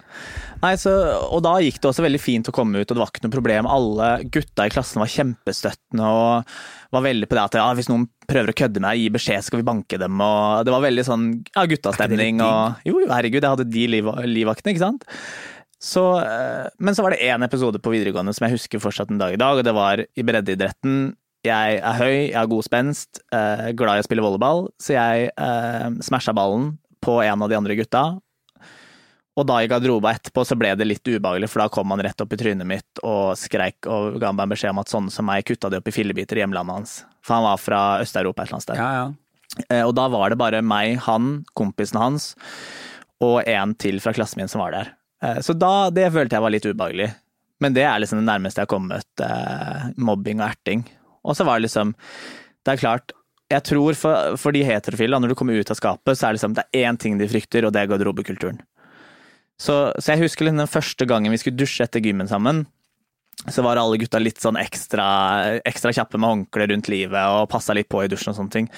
[0.61, 0.93] Nei, så,
[1.33, 3.37] og da gikk det også veldig fint å komme ut, og det var ikke noe
[3.37, 3.71] problem.
[3.71, 6.57] Alle gutta i klassen var kjempestøttende og
[6.91, 9.47] var veldig på det at ja, hvis noen prøver å kødde med deg, gi beskjed,
[9.47, 10.21] skal vi banke dem.
[10.25, 12.43] Og det var veldig sånn ja, guttastemning.
[12.45, 15.09] Og, jo, jo, herregud, jeg hadde de liv, livvaktene, ikke sant.
[15.81, 19.21] Så, eh, men så var det én episode på videregående som jeg husker fortsatt en
[19.23, 21.15] dag i dag, og det var i breddeidretten.
[21.47, 25.31] Jeg er høy, jeg har god spenst, eh, glad i å spille volleyball, så jeg
[25.33, 28.03] eh, smasha ballen på en av de andre gutta,
[29.41, 32.21] og da i garderoba etterpå så ble det litt ubehagelig, for da kom han rett
[32.21, 35.47] opp i trynet mitt og skreik og ga meg beskjed om at sånne som meg
[35.49, 36.95] kutta de opp i fillebiter i hjemlandet hans.
[37.25, 38.83] For han var fra Øst-Europa et eller annet sted.
[38.83, 39.65] Ja, ja.
[39.71, 42.35] Eh, Og da var det bare meg, han, kompisen hans
[43.23, 44.93] og en til fra klassen min som var der.
[45.23, 47.09] Eh, Så da, det følte jeg var litt ubehagelig.
[47.61, 50.85] Men det er liksom det nærmeste jeg har kommet eh, mobbing og erting.
[51.27, 51.95] Og så var det liksom
[52.65, 53.13] Det er klart,
[53.51, 56.39] jeg tror for, for de heterofile, når du kommer ut av skapet, så er det
[56.39, 58.61] liksom det er én ting de frykter, og det er garderobekulturen.
[59.61, 62.65] Så, så jeg husker liksom den første gangen vi skulle dusje etter gymmen sammen,
[63.49, 65.07] så var alle gutta litt sånn ekstra,
[65.69, 68.69] ekstra kjappe med håndkle rundt livet og passa litt på i dusjen og sånne ting.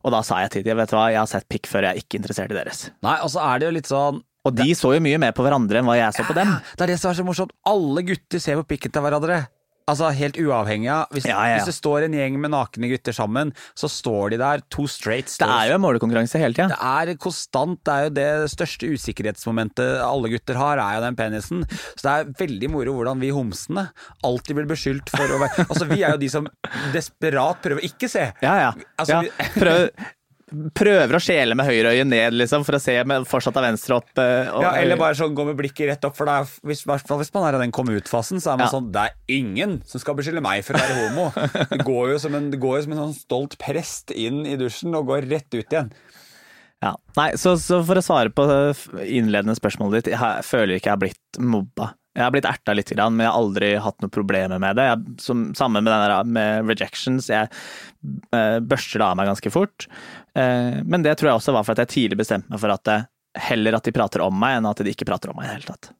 [0.00, 1.92] Og da sa jeg til dem, vet du hva, jeg har sett pikk før, jeg
[1.98, 2.88] er ikke interessert i deres.
[3.04, 5.44] Nei, og så er det jo litt sånn Og de så jo mye mer på
[5.44, 6.54] hverandre enn hva jeg så på dem.
[6.72, 7.52] Det er det som er så morsomt.
[7.68, 9.42] Alle gutter ser på pikken til hverandre.
[9.90, 11.58] Altså Helt uavhengig av hvis, Ja, ja, ja.
[11.60, 15.36] hvis det står en gjeng med nakne gutter sammen, så står de der, to straights.
[15.40, 16.68] Det er jo en målekonkurranse hele tida.
[16.70, 17.80] Det er konstant.
[17.84, 21.64] Det er jo det største usikkerhetsmomentet alle gutter har, er jo den penisen.
[21.96, 23.88] Så det er veldig moro hvordan vi homsene
[24.26, 26.48] alltid blir beskyldt for å være Altså, vi er jo de som
[26.94, 28.28] desperat prøver ikke se.
[28.44, 28.72] Ja, ja.
[29.00, 29.88] Altså, vi- Prøv,
[30.74, 33.96] prøver å skjele med høyre øye ned, liksom, for å se med fortsatt av venstre
[34.00, 34.10] opp.
[34.18, 36.84] eh, og- Ja, eller bare sånn gå med blikket rett opp, for det er, hvis,
[36.84, 38.72] hvis man er i den kom ut-fasen, så er man Ja.
[38.72, 41.32] sånn Det er ingen som skal beskylde meg for å være homo.
[41.70, 44.94] Det går jo som en, går jo som en sånn stolt prest inn i dusjen
[44.94, 45.90] og går rett ut igjen.
[46.82, 46.94] Ja.
[47.16, 48.44] Nei, så, så for å svare på
[49.04, 51.94] innledende spørsmålet ditt, jeg føler ikke jeg har blitt mobba.
[52.16, 54.82] Jeg har blitt erta litt, men jeg har aldri hatt noen problemer med det.
[54.88, 57.46] Jeg, som, sammen med, denne, med rejections, jeg
[58.34, 59.86] eh, børster det av meg ganske fort.
[60.34, 62.84] Eh, men det tror jeg også var for at jeg tidlig bestemte meg for at
[62.88, 62.98] det,
[63.50, 65.58] heller at de prater om meg, enn at de ikke prater om meg i det
[65.60, 65.92] hele tatt.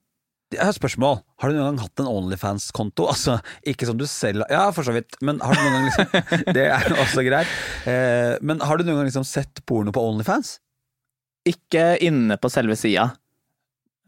[0.50, 1.20] Jeg har et spørsmål.
[1.38, 3.06] Har du noen gang hatt en Onlyfans-konto?
[3.12, 3.36] Altså,
[3.70, 6.64] ikke som du selv Ja, for så vidt, men har du noen gang liksom Det
[6.74, 7.52] er også greit.
[7.86, 10.56] Eh, men har du noen gang liksom sett porno på Onlyfans?
[11.46, 13.12] Ikke inne på selve sida.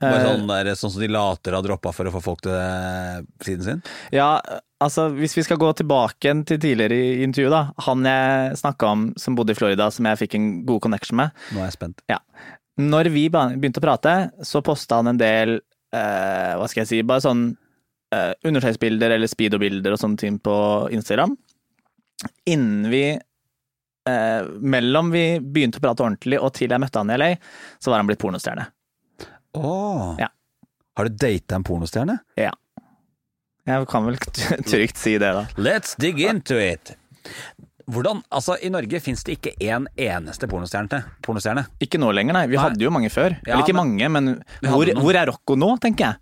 [0.03, 2.43] Bare Eh, sånn, der, sånn som de later å ha droppa for å få folk
[2.43, 3.83] til eh, siden sin?
[4.15, 4.41] Ja,
[4.85, 7.63] altså hvis vi skal gå tilbake til tidligere i intervjuet, da.
[7.87, 11.33] Han jeg snakka om som bodde i Florida, som jeg fikk en god connection med.
[11.55, 12.05] Nå er jeg spent.
[12.83, 14.15] Når vi begynte å prate,
[14.49, 17.51] så posta han en del eh, hva skal jeg si, bare sånn
[18.15, 20.55] eh, undertøysbilder eller speedo-bilder og sånne ting på
[20.97, 21.35] Instagram.
[22.49, 27.19] Innen vi eh, Mellom vi begynte å prate ordentlig og til jeg møtte han i
[27.21, 27.33] LA,
[27.83, 28.69] så var han blitt pornostjerne.
[29.59, 30.15] Åh.
[30.23, 30.31] Ja.
[30.97, 32.19] Har du data en pornostjerne?
[32.41, 32.53] Ja.
[33.67, 34.17] Jeg kan vel
[34.71, 35.45] trygt si det, da.
[35.57, 36.97] Let's dig into it!
[37.93, 41.01] Hvordan, altså I Norge fins det ikke én eneste pornostjerne.
[41.23, 41.65] pornostjerne.
[41.83, 42.45] Ikke nå lenger, nei.
[42.51, 42.63] Vi Nei.
[42.63, 43.35] hadde jo mange før.
[43.47, 46.17] Ja, Eller ikke men- mange, men hvor, hvor er Rocco nå, tenker jeg.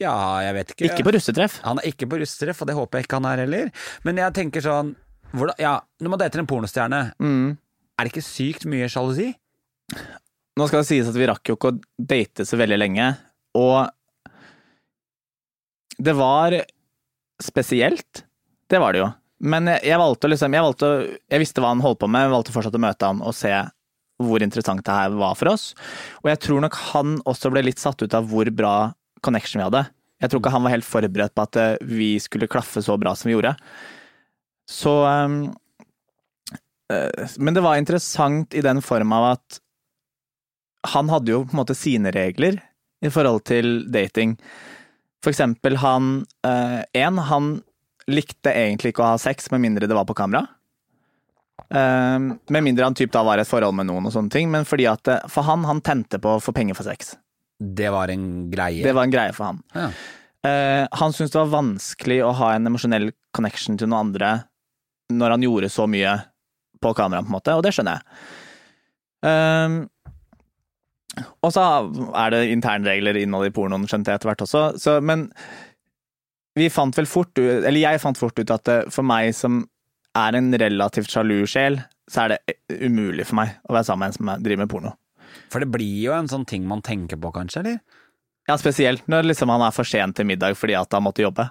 [0.00, 0.88] Ja, jeg vet ikke.
[0.90, 1.60] Ikke på russetreff.
[1.66, 3.70] Han er ikke på russetreff, og det håper jeg ikke han er heller.
[4.06, 4.94] Men jeg tenker sånn
[5.34, 7.56] hvordan, Ja, når man dater en pornostjerne, Mm.
[7.98, 9.34] er det ikke sykt mye sjalusi?
[10.58, 13.16] Nå skal det sies at vi rakk jo ikke å date så veldig lenge,
[13.54, 13.88] og
[16.00, 16.56] det var
[17.42, 18.24] spesielt.
[18.70, 19.10] Det var det jo.
[19.40, 20.88] Men jeg, jeg valgte liksom jeg, valgte,
[21.32, 23.54] jeg visste hva han holdt på med, jeg valgte fortsatt å møte han og se
[24.20, 25.70] hvor interessant det her var for oss.
[26.20, 28.74] Og jeg tror nok han også ble litt satt ut av hvor bra
[29.24, 29.86] connection vi hadde.
[30.20, 33.14] Jeg tror ikke han var helt forberedt på at eh, vi skulle klaffe så bra
[33.16, 33.54] som vi gjorde.
[34.70, 35.38] Så um,
[36.92, 39.60] uh, Men det var interessant i den form av at
[40.92, 42.60] han hadde jo på en måte sine regler
[43.04, 44.36] i forhold til dating.
[45.20, 47.48] For eksempel han Én, han
[48.10, 50.46] likte egentlig ikke å ha sex med mindre det var på kamera.
[51.70, 54.50] Eh, med mindre han typ da var i et forhold med noen og sånne ting.
[54.52, 57.14] Men fordi at eh, For han, han tente på å få penger for sex.
[57.60, 58.82] Det var en greie.
[58.84, 59.62] Det var en greie for han.
[59.76, 59.90] Ja.
[60.40, 64.30] Uh, han syntes det var vanskelig å ha en emosjonell connection til noen andre
[65.12, 66.14] når han gjorde så mye
[66.80, 68.22] på kamera, på en måte, og det skjønner jeg.
[69.20, 69.74] Um,
[71.18, 71.64] og så
[72.14, 75.28] er det internregler innad i pornoen, skjønte jeg etter hvert også, så, men
[76.58, 79.64] vi fant vel fort ut, eller jeg fant fort ut at for meg som
[80.18, 81.78] er en relativt sjalu sjel,
[82.10, 84.94] så er det umulig for meg å være sammen med en som driver med porno.
[85.50, 87.78] For det blir jo en sånn ting man tenker på, kanskje, eller?
[88.50, 91.46] Ja, spesielt når liksom han er for sent til middag fordi at han måtte jobbe.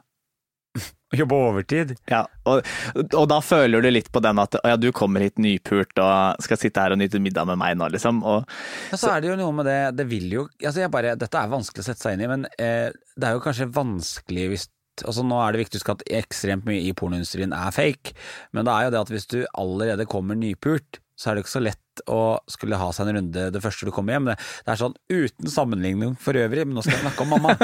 [1.15, 1.95] Jobbe overtid?
[2.09, 2.61] Ja, og,
[3.01, 6.59] og, da føler du litt på den at ja, du kommer hit nypult og skal
[6.61, 8.21] sitte her og nyte middag med meg nå, liksom.
[8.21, 8.45] Og,
[8.91, 11.41] ja, så er det jo noe med det, det vil jo altså jeg bare, Dette
[11.41, 14.69] er vanskelig å sette seg inn i, men eh, det er jo kanskje vanskelig hvis
[15.07, 18.11] altså Nå er det viktig å huske at ekstremt mye i pornoindustrien er fake,
[18.51, 21.53] men det er jo det at hvis du allerede kommer nypult, så er det ikke
[21.53, 24.29] så lett å skulle ha seg en runde det første du kommer hjem.
[24.31, 27.55] Det, det er sånn uten sammenligning for øvrig, men nå skal jeg snakke om mamma.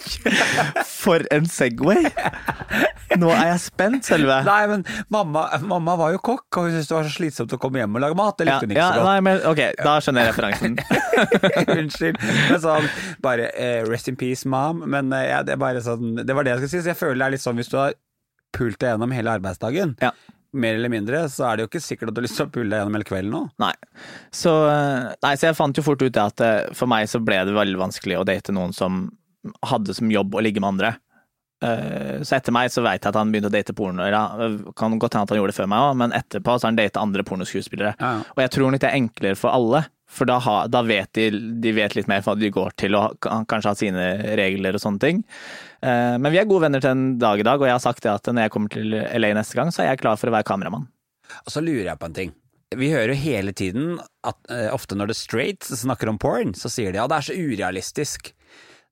[1.02, 2.08] for en Segway!
[3.18, 4.36] Nå er jeg spent, Selve.
[4.46, 7.60] Nei, men mamma, mamma var jo kokk, og hun syntes det var så slitsomt å
[7.62, 8.36] komme hjem og lage mat.
[8.38, 9.08] Det likte hun ikke ja, så godt.
[9.08, 10.76] Nei, men, ok, da skjønner jeg referansen.
[11.80, 12.20] Unnskyld.
[12.22, 12.90] Men sånn,
[13.24, 14.84] bare eh, rest in peace, mom.
[14.90, 16.84] Men ja, det, sånn, det var det jeg skulle si.
[16.84, 17.96] Så jeg føler det er litt sånn hvis du har
[18.54, 19.98] pult deg gjennom hele arbeidsdagen.
[20.02, 20.14] Ja
[20.52, 22.52] mer eller mindre, så er det jo ikke sikkert at du har lyst til å
[22.52, 23.42] pulle deg gjennom hele kvelden nå.
[23.62, 23.74] Nei.
[24.34, 27.38] Så, eh, nei, så jeg fant jo fort ut at eh, for meg så ble
[27.46, 29.04] det veldig vanskelig å date noen som
[29.70, 30.92] hadde som jobb å ligge med andre.
[31.62, 34.08] Eh, så etter meg så veit jeg at han begynte å date porno.
[34.78, 36.82] Kan godt hende at han gjorde det før meg òg, men etterpå så har han
[36.82, 37.94] data andre pornoskuespillere.
[38.00, 38.28] Ja, ja.
[38.34, 41.28] Og jeg tror nok det er enklere for alle, for da, ha, da vet de,
[41.62, 44.06] de vet litt mer hva de går til og kanskje har sine
[44.40, 45.22] regler og sånne ting.
[45.86, 48.02] Eh, men vi er gode venner til en dag i dag, og jeg har sagt
[48.04, 50.34] det at når jeg kommer til LA neste gang, så er jeg klar for å
[50.34, 50.88] være kameramann.
[51.44, 52.34] Og så lurer jeg på en ting.
[52.80, 53.96] Vi hører jo hele tiden
[54.26, 57.28] at eh, ofte når det straight snakker om porn, så sier de ja, det er
[57.30, 58.34] så urealistisk.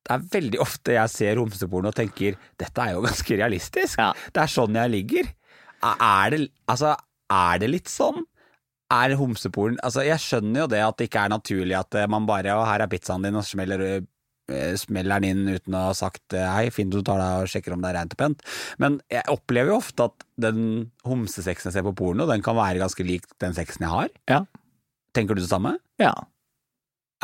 [0.07, 3.98] Det er veldig ofte jeg ser homseporno og tenker dette er jo ganske realistisk.
[4.00, 4.12] Ja.
[4.14, 5.31] Det er sånn jeg ligger.
[5.83, 6.96] Er det, altså,
[7.31, 8.24] er det litt sånn?
[8.92, 12.29] Er homsepolen Altså, jeg skjønner jo det at det ikke er naturlig at eh, man
[12.29, 13.85] bare Og her er pizzaen din, og smeller,
[14.48, 17.53] eh, smeller den inn uten å ha sagt eh, hei, fint du tar deg og
[17.53, 18.44] sjekker om det er rent og pent.
[18.83, 20.61] Men jeg opplever jo ofte at den
[21.09, 24.12] homsesexen jeg ser på porno, den kan være ganske lik den sexen jeg har.
[24.31, 24.42] Ja.
[25.16, 25.77] Tenker du det samme?
[26.01, 26.14] Ja.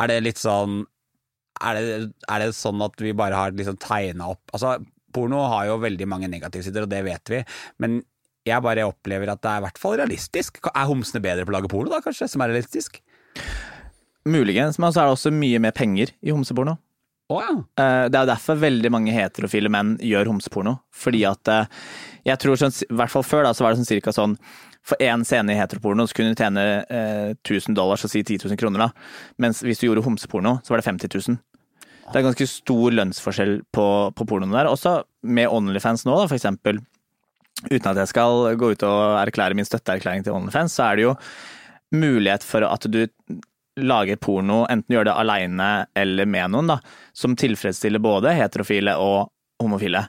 [0.01, 0.83] Er det litt sånn
[1.63, 4.73] er det, er det sånn at vi bare har liksom tegna opp Altså,
[5.15, 7.39] porno har jo veldig mange negative sider, og det vet vi,
[7.79, 8.01] men
[8.45, 10.59] jeg bare opplever at det er i hvert fall realistisk.
[10.71, 13.01] Er homsene bedre på å lage porno, da, kanskje, som er realistisk?
[14.25, 16.77] Muligens, men så er det også mye mer penger i homseporno.
[17.33, 17.55] Oh, ja.
[17.81, 20.75] Eh, det er derfor veldig mange heterofile menn gjør homseporno.
[20.93, 21.71] Fordi at eh,
[22.29, 24.37] jeg tror sånn, i hvert fall før da, så var det sånn cirka sånn
[24.85, 28.45] For én scene i heteroporno så kunne du tjene eh, 1000 dollar, så si 10
[28.45, 28.91] 000 kroner, da.
[29.41, 31.39] Mens hvis du gjorde homseporno, så var det 50 000.
[32.05, 34.69] Det er ganske stor lønnsforskjell på, på pornoene der.
[34.69, 36.83] Også med Onlyfans nå, da, for eksempel
[37.69, 41.07] uten at jeg skal gå ut og erklære min støtteerklæring til OnlyFans, så er det
[41.07, 41.15] jo
[41.95, 43.03] mulighet for at du
[43.79, 46.79] lager porno, enten gjør det aleine eller med noen, da,
[47.15, 49.27] som tilfredsstiller både heterofile og
[49.61, 50.05] homofile.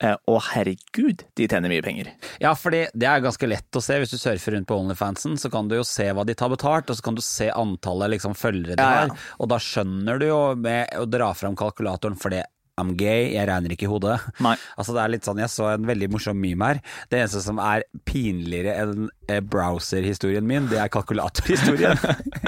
[0.00, 2.12] Eh, og herregud, de tjener mye penger.
[2.40, 3.98] Ja, for det er ganske lett å se.
[4.00, 6.88] Hvis du surfer rundt på Onlyfansen, så kan du jo se hva de tar betalt,
[6.88, 9.02] og så kan du se antallet liksom, følgere de ja, ja.
[9.10, 9.28] har.
[9.42, 12.46] Og da skjønner du jo med å dra fram kalkulatoren for det
[12.80, 14.16] I'm gay, jeg regner ikke i hodet.
[14.42, 14.56] Nei.
[14.80, 16.80] Altså det er litt sånn, Jeg så en veldig morsom meme her.
[17.12, 22.00] Det eneste som er pinligere enn eh, browser-historien min, det er kalkulatorhistorien.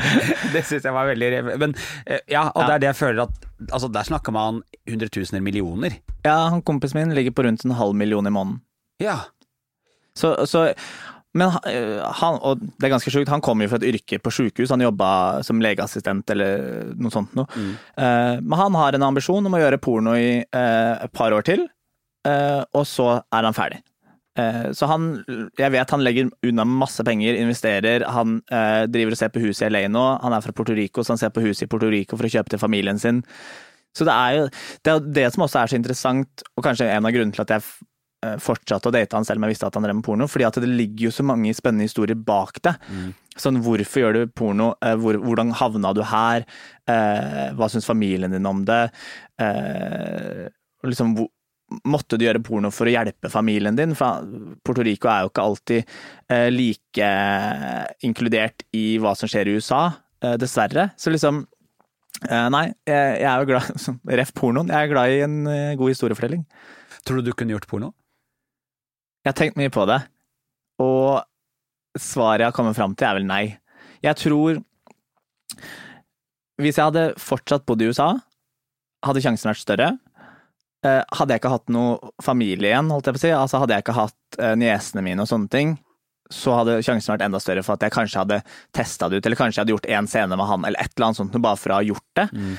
[0.54, 3.48] det syns jeg var veldig Men eh, ja, og det er det jeg føler at
[3.70, 4.56] Altså Der snakker man
[4.90, 5.94] hundretusener millioner.
[6.24, 8.58] Ja, han kompisen min ligger på rundt en halv million i måneden.
[8.98, 9.20] Ja.
[10.18, 10.72] Så, så
[11.32, 14.32] men eh, han, og det er ganske sjukt, han kom jo fra et yrke på
[14.34, 17.48] sjukehus, han jobba som legeassistent eller noe sånt noe.
[17.56, 17.70] Mm.
[17.96, 21.46] Uh, men han har en ambisjon om å gjøre porno i uh, et par år
[21.48, 21.64] til,
[22.22, 23.80] og så er han ferdig.
[24.78, 25.08] Så han,
[25.58, 28.04] jeg vet han legger unna masse penger, investerer.
[28.14, 28.36] Han
[28.94, 30.04] driver og ser på huset i LA nå.
[30.22, 32.30] Han er fra Puerto Rico, så han ser på huset i Puerto Rico for å
[32.30, 33.24] kjøpe til familien sin.
[33.90, 37.10] Så det er jo det, er det som også er så interessant, og kanskje en
[37.10, 37.91] av grunnene til at jeg Eh,
[38.42, 40.28] fortsatte å date han selv om jeg visste at han drev med porno.
[40.30, 42.76] fordi at det ligger jo så mange spennende historier bak det.
[42.86, 43.10] Mm.
[43.40, 46.44] Sånn hvorfor gjør du porno, eh, hvor, hvordan havna du her,
[46.90, 48.82] eh, hva syns familien din om det?
[49.40, 50.50] Eh,
[50.84, 51.30] liksom, hvor,
[51.88, 53.96] måtte du gjøre porno for å hjelpe familien din?
[53.96, 54.26] For
[54.60, 55.94] Puerto Rico er jo ikke alltid
[56.28, 57.08] eh, like
[58.04, 59.86] inkludert i hva som skjer i USA,
[60.20, 60.92] eh, dessverre.
[61.00, 61.46] Så liksom
[62.22, 63.86] Nei, jeg, jeg er jo glad
[64.20, 64.68] Ref pornoen.
[64.70, 65.40] Jeg er glad i en
[65.80, 66.44] god historiefortelling.
[67.02, 67.88] Tror du du kunne gjort porno?
[69.22, 70.00] Jeg har tenkt mye på det,
[70.82, 71.22] og
[71.98, 73.44] svaret jeg har kommet fram til, er vel nei.
[74.02, 74.62] Jeg tror
[76.62, 78.12] Hvis jeg hadde fortsatt bodd i USA,
[79.06, 79.88] hadde sjansen vært større.
[80.84, 83.76] eh, hadde jeg ikke hatt noe familie igjen, holdt jeg på å si, altså hadde
[83.76, 85.76] jeg ikke hatt eh, niesene mine og sånne ting,
[86.32, 88.40] så hadde sjansen vært enda større for at jeg kanskje hadde
[88.74, 91.08] testa det ut, eller kanskje jeg hadde gjort én scene med han, eller et eller
[91.08, 92.28] annet sånt, bare for å ha gjort det.
[92.32, 92.54] Mm.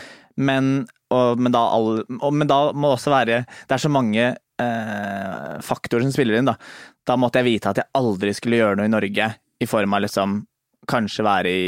[0.50, 0.70] Men,
[1.14, 4.32] og, men, da all, og, men, da må det også være Det er så mange
[4.62, 6.58] eh, faktorer som spiller inn, da.
[7.08, 9.30] Da måtte jeg vite at jeg aldri skulle gjøre noe i Norge
[9.64, 10.42] i form av liksom
[10.84, 11.68] Kanskje være i,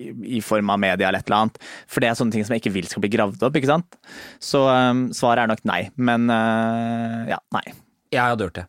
[0.00, 0.06] i,
[0.38, 1.58] i form av media eller et eller annet.
[1.84, 3.98] For det er sånne ting som jeg ikke vil skal bli gravd opp, ikke sant.
[4.40, 5.82] Så um, svaret er nok nei.
[6.00, 7.60] Men uh, ja, nei.
[8.08, 8.64] Jeg hadde gjort det.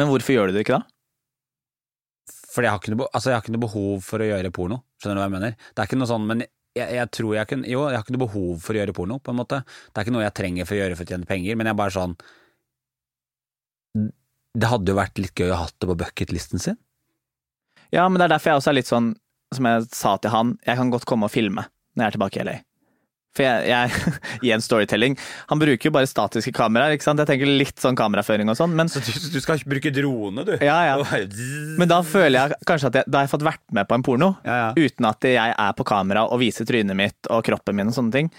[0.00, 0.88] Men hvorfor gjør du det ikke da?
[2.54, 4.80] Fordi jeg har, ikke noe, altså jeg har ikke noe behov for å gjøre porno.
[4.96, 5.56] Skjønner du hva jeg mener?
[5.60, 6.44] Det er ikke noe sånn, men
[6.74, 9.18] jeg, jeg tror jeg kunne Jo, jeg har ikke noe behov for å gjøre porno,
[9.22, 9.60] på en måte.
[9.64, 11.76] Det er ikke noe jeg trenger for å gjøre for å tjene penger, men jeg
[11.76, 12.16] er bare sånn
[14.54, 16.78] Det hadde jo vært litt gøy å ha det på bucketlisten sin.
[17.94, 19.12] Ja, men det er derfor jeg også er litt sånn,
[19.54, 22.40] som jeg sa til han, jeg kan godt komme og filme når jeg er tilbake
[22.40, 22.54] i LA.
[23.34, 24.14] For jeg, jeg
[24.46, 25.16] i en storytelling
[25.50, 27.18] Han bruker jo bare statiske kameraer, ikke sant.
[27.22, 30.52] Jeg tenker litt sånn kameraføring og sånn, men Så du, du skal bruke drone, du?
[30.62, 31.22] Ja, ja.
[31.80, 34.06] Men da føler jeg kanskje at jeg, da har jeg fått vært med på en
[34.06, 34.70] porno, Ja, ja.
[34.78, 38.14] uten at jeg er på kamera og viser trynet mitt og kroppen min og sånne
[38.14, 38.30] ting.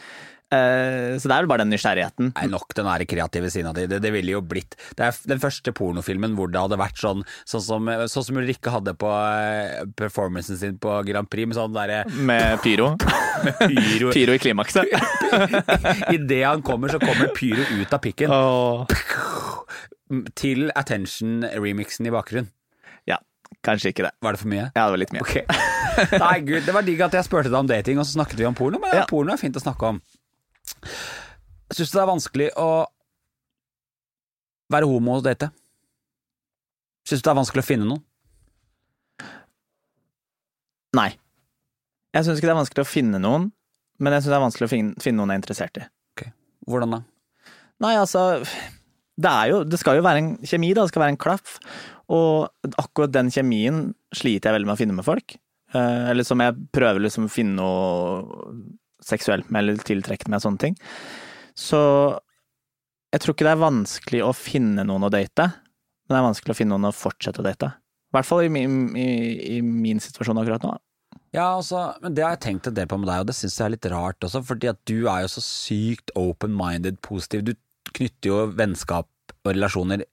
[0.55, 2.31] Eh, Så det er vel bare den nysgjerrigheten.
[2.35, 3.87] Nei, nok den der kreative siden av det.
[3.91, 3.99] det.
[4.05, 7.63] Det ville jo blitt Det er den første pornofilmen hvor det hadde vært sånn Sånn
[7.65, 12.03] som, sånn som Ulrikke hadde på eh, performancen sin på Grand Prix, med sånn derre
[12.15, 12.93] Med pyro.
[13.67, 14.89] pyro Pyro i klimakset.
[16.15, 18.31] Idet han kommer, så kommer pyro ut av pikken.
[18.31, 18.85] Oh.
[20.37, 22.49] Til Attention-remixen i bakgrunnen.
[23.09, 23.17] Ja,
[23.65, 24.13] kanskje ikke det.
[24.23, 24.67] Var det for mye?
[24.75, 25.23] Ja, det var litt mye.
[25.25, 25.43] Okay.
[26.25, 28.47] Nei, gud, det var digg at jeg spurte deg om dating, og så snakket vi
[28.49, 28.79] om porno.
[28.83, 28.93] Men.
[29.01, 29.05] Ja.
[29.09, 30.01] porno er fint å snakke om.
[31.73, 32.69] Syns du det er vanskelig å
[34.73, 35.49] være homo og date?
[37.05, 38.03] Syns du det er vanskelig å finne noen?
[40.95, 41.11] Nei.
[42.15, 43.49] Jeg syns ikke det er vanskelig å finne noen,
[43.99, 45.89] men jeg syns det er vanskelig å finne, finne noen jeg er interessert i.
[46.65, 47.01] Hvordan da?
[47.83, 50.85] Nei, altså det, er jo, det skal jo være en kjemi, da.
[50.85, 51.57] Det skal være en klaff.
[52.13, 53.83] Og akkurat den kjemien
[54.15, 55.37] sliter jeg veldig med å finne med folk.
[55.75, 58.55] Eh, eller som jeg prøver liksom å finne noe
[59.03, 60.77] seksuelt med, eller tiltrekkende med, sånne ting.
[61.55, 61.79] Så
[63.13, 65.49] jeg tror ikke det er vanskelig å finne noen å date,
[66.05, 67.71] men det er vanskelig å finne noen å fortsette å date.
[68.11, 69.07] I hvert fall i i,
[69.57, 70.75] i min situasjon akkurat nå.
[71.35, 73.57] Ja, altså, men det har jeg tenkt en del på med deg, og det syns
[73.59, 77.43] jeg er litt rart også, fordi at du er jo så sykt open-minded, positiv.
[77.43, 79.09] Du knytter jo vennskap
[79.43, 80.05] og relasjoner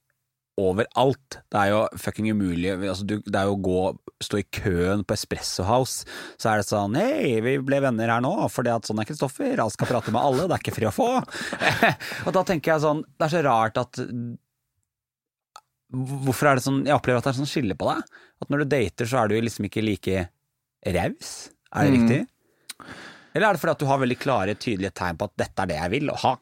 [0.61, 1.39] overalt.
[1.49, 2.73] Det er jo fucking umulig.
[2.89, 3.79] Altså, du, det er jo å gå,
[4.21, 6.05] stå i køen på Espresso House,
[6.37, 9.57] så er det sånn hei, vi ble venner her nå, fordi at sånn er Kristoffer,
[9.63, 11.09] Han skal prate med alle, det er ikke fri å få.
[12.27, 14.03] og da tenker jeg sånn, det er så rart at
[15.93, 17.99] Hvorfor er det sånn Jeg opplever at det er sånn skille på deg.
[18.41, 20.23] At når du dater, så er du liksom ikke like
[20.97, 21.33] raus.
[21.73, 21.99] Er det Mm.
[21.99, 22.21] riktig?
[23.35, 25.69] Eller er det fordi at du har veldig klare, tydelige tegn på at dette er
[25.71, 26.33] det jeg vil å ha?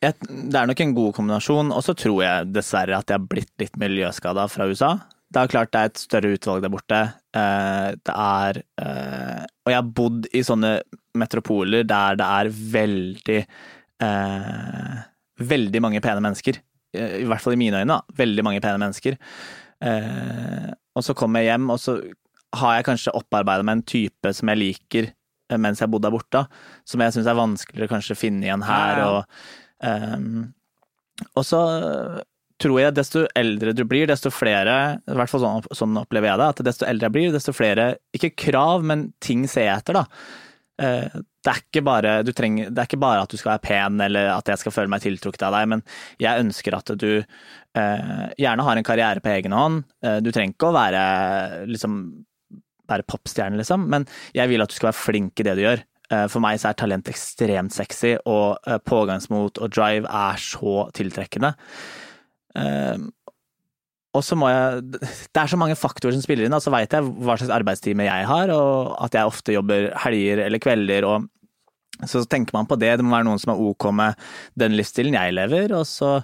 [0.00, 0.16] Jeg,
[0.50, 3.52] det er nok en god kombinasjon, og så tror jeg dessverre at jeg har blitt
[3.60, 4.94] litt miljøskada fra USA.
[5.30, 7.00] Det er klart det er et større utvalg der borte.
[7.38, 10.72] Eh, det er eh, Og jeg har bodd i sånne
[11.20, 14.96] metropoler der det er veldig eh,
[15.40, 16.58] Veldig mange pene mennesker.
[16.92, 18.16] I hvert fall i mine øyne, da.
[18.18, 19.14] Veldig mange pene mennesker.
[19.80, 21.94] Og så kommer jeg hjem, og så
[22.60, 25.08] har jeg kanskje opparbeida meg en type som jeg liker
[25.56, 26.42] mens jeg har bodd der borte,
[26.84, 29.00] som jeg syns er vanskeligere kanskje å finne igjen her.
[29.06, 29.40] Og
[29.86, 30.52] Ehm,
[31.34, 31.62] og så
[32.60, 34.76] tror jeg desto eldre du blir, desto flere,
[35.08, 37.94] i hvert fall sånn, sånn opplever jeg det, at desto eldre jeg blir, desto flere,
[38.16, 40.04] ikke krav, men ting ser jeg etter, da.
[40.80, 44.26] Eh, Det er, bare, trenger, det er ikke bare at du skal være pen eller
[44.34, 45.82] at jeg skal føle meg tiltrukket av deg, men
[46.20, 49.86] jeg ønsker at du eh, gjerne har en karriere på egen hånd.
[50.04, 51.04] Eh, du trenger ikke å være
[51.70, 51.96] liksom
[53.08, 54.04] popstjerne, liksom, men
[54.34, 55.84] jeg vil at du skal være flink i det du gjør.
[56.10, 60.88] Eh, For meg så er talent ekstremt sexy, og eh, pågangsmot og drive er så
[60.96, 61.54] tiltrekkende.
[62.58, 62.98] Eh,
[64.12, 66.56] Og så må jeg Det er så mange faktorer som spiller inn.
[66.58, 70.58] Så veit jeg hva slags arbeidstime jeg har, og at jeg ofte jobber helger eller
[70.58, 71.28] kvelder, og
[72.08, 72.96] så tenker man på det.
[72.96, 74.14] Det må være noen som er ok med
[74.58, 76.22] den livsstilen jeg lever, og så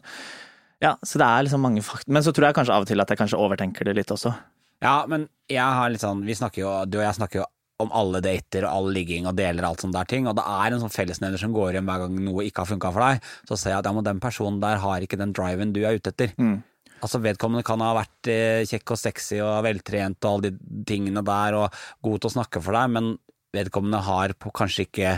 [0.82, 2.12] Ja, så det er liksom mange faktorer.
[2.12, 4.34] Men så tror jeg kanskje av og til at jeg kanskje overtenker det litt også.
[4.82, 7.47] Ja, men jeg har litt sånn Vi snakker jo, du og jeg snakker jo
[7.83, 10.72] om alle dater og all ligging og deler alt sånt der ting, og det er
[10.72, 13.29] en sånn fellesnevner som går igjen hver gang noe ikke har funka for deg.
[13.49, 15.99] Så ser jeg at ja, men den personen der har ikke den driven du er
[15.99, 16.33] ute etter.
[16.41, 16.57] Mm.
[17.05, 21.22] Altså Vedkommende kan ha vært eh, kjekk og sexy og veltrent og alle de tingene
[21.27, 23.12] der og god til å snakke for deg, men
[23.57, 25.12] vedkommende har på kanskje ikke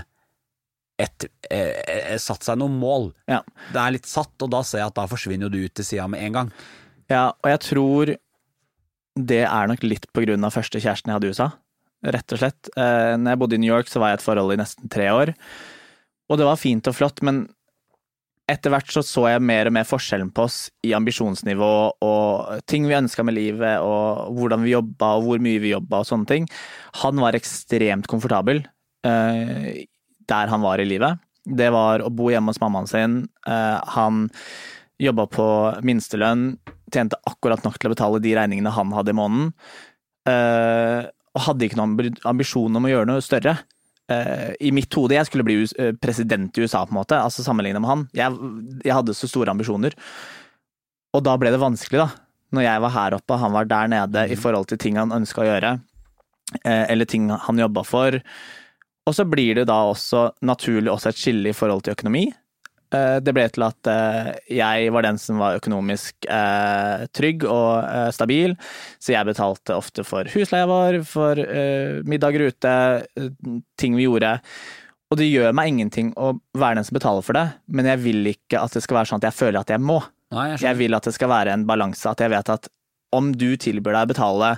[0.98, 3.12] et, eh, eh, satt seg noen mål.
[3.30, 3.44] Ja.
[3.70, 5.86] Det er litt satt, og da ser jeg at da forsvinner jo du ut til
[5.86, 6.52] sida med en gang.
[7.08, 8.16] Ja, og jeg tror
[9.18, 11.48] det er nok litt på grunn av første kjæresten jeg hadde i USA.
[12.06, 12.70] Rett og slett.
[12.76, 14.90] Eh, når jeg bodde i New York, så var jeg i et forhold i nesten
[14.92, 15.32] tre år.
[16.28, 17.46] Og det var fint og flott, men
[18.48, 21.72] etter hvert så så jeg mer og mer forskjellen på oss i ambisjonsnivå
[22.04, 26.00] og ting vi ønska med livet og hvordan vi jobba og hvor mye vi jobba
[26.00, 26.48] og sånne ting.
[27.02, 28.62] Han var ekstremt komfortabel
[29.04, 29.84] eh,
[30.28, 31.20] der han var i livet.
[31.44, 33.20] Det var å bo hjemme hos mammaen sin.
[33.48, 34.26] Eh, han
[34.98, 35.46] jobba på
[35.86, 36.50] minstelønn,
[36.92, 39.52] tjente akkurat nok til å betale de regningene han hadde i måneden.
[40.28, 41.04] Eh,
[41.38, 43.60] og hadde ikke noen ambisjon om å gjøre noe større.
[44.08, 47.44] Uh, i mitt hode Jeg skulle bli uh, president i USA, på en måte, altså
[47.44, 48.06] sammenlignet med han.
[48.16, 49.94] Jeg, jeg, hadde så store ambisjoner.
[51.14, 52.08] Og da ble det vanskelig, da.
[52.56, 54.32] Når jeg var her oppe og han var der nede mm.
[54.32, 55.74] i forhold til ting han ønska å gjøre.
[56.64, 58.18] Uh, eller ting han jobba for.
[59.08, 62.26] Og så blir det da også naturlig også et skille i forhold til økonomi.
[62.94, 68.12] Eh, det ble til at eh, jeg var den som var økonomisk eh, trygg og
[68.16, 68.56] stabil,
[68.96, 71.40] så jeg betalte ofte for husleia vår, for
[72.08, 72.74] middager ute,
[73.80, 74.38] ting vi gjorde.
[75.08, 78.32] Og det gjør meg ingenting å være den som betaler for det, men jeg vil
[78.34, 80.02] ikke at det skal være sånn at jeg føler at jeg må.
[80.34, 82.68] Nei, jeg, jeg, vil at det skal være en balanse, at jeg vet at
[83.16, 84.50] om du tilbyr deg å betale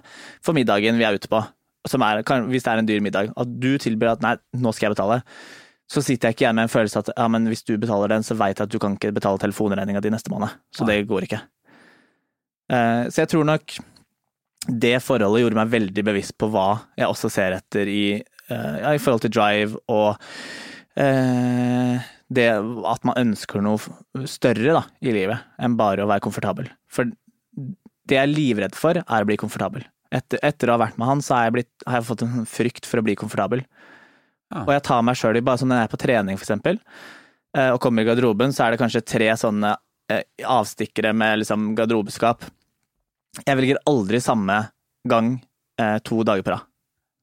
[0.43, 1.39] for middagen vi er ute på,
[1.87, 4.97] er, hvis det er en dyr middag, at du tilbyr at nei, nå skal jeg
[4.99, 5.20] betale,
[5.91, 8.26] så sitter jeg ikke igjen med en følelse at ja, men hvis du betaler den,
[8.26, 10.53] så veit jeg at du kan ikke betale telefonregninga di neste måned.
[10.74, 11.41] Så det går ikke.
[12.70, 13.74] Uh, så jeg tror nok
[14.70, 16.68] det forholdet gjorde meg veldig bevisst på hva
[17.01, 18.05] jeg også ser etter i,
[18.53, 20.12] uh, ja, i forhold til drive og
[21.01, 26.70] uh, det at man ønsker noe større da, i livet enn bare å være komfortabel.
[26.86, 29.82] For det jeg er livredd for, er å bli komfortabel.
[30.14, 32.86] Etter, etter å ha vært med han, så jeg, blitt, har jeg fått en frykt
[32.86, 33.62] for å bli komfortabel.
[34.51, 34.64] Ja.
[34.64, 36.80] Og jeg tar meg sjøl i bare som når jeg er på trening, eksempel,
[37.57, 39.76] eh, og kommer i garderoben, så er det kanskje tre sånne
[40.11, 42.48] eh, avstikkere med liksom garderobeskap.
[43.44, 44.59] Jeg velger aldri samme
[45.09, 45.36] gang
[45.80, 46.66] eh, to dager på rad.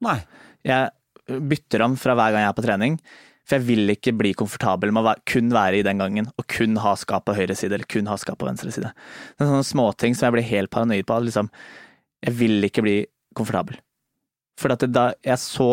[0.08, 0.20] Nei.
[0.68, 2.96] Jeg bytter om fra hver gang jeg er på trening,
[3.48, 6.80] for jeg vil ikke bli komfortabel med å kun være i den gangen, og kun
[6.84, 8.94] ha skap på høyre side, eller kun ha skap på venstre side.
[9.36, 11.20] Det er sånne småting som jeg blir helt paranoid på.
[11.28, 11.52] Liksom,
[12.28, 12.98] jeg vil ikke bli
[13.38, 13.80] komfortabel.
[14.58, 15.72] For da jeg så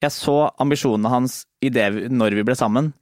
[0.00, 2.92] jeg så ambisjonene hans i det når vi ble sammen,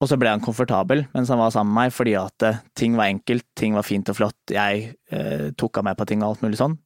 [0.00, 2.96] og så ble han komfortabel mens han var sammen med meg, fordi at eh, ting
[2.96, 6.30] var enkelt, ting var fint og flott, jeg eh, tok av meg på ting og
[6.30, 6.78] alt mulig sånn.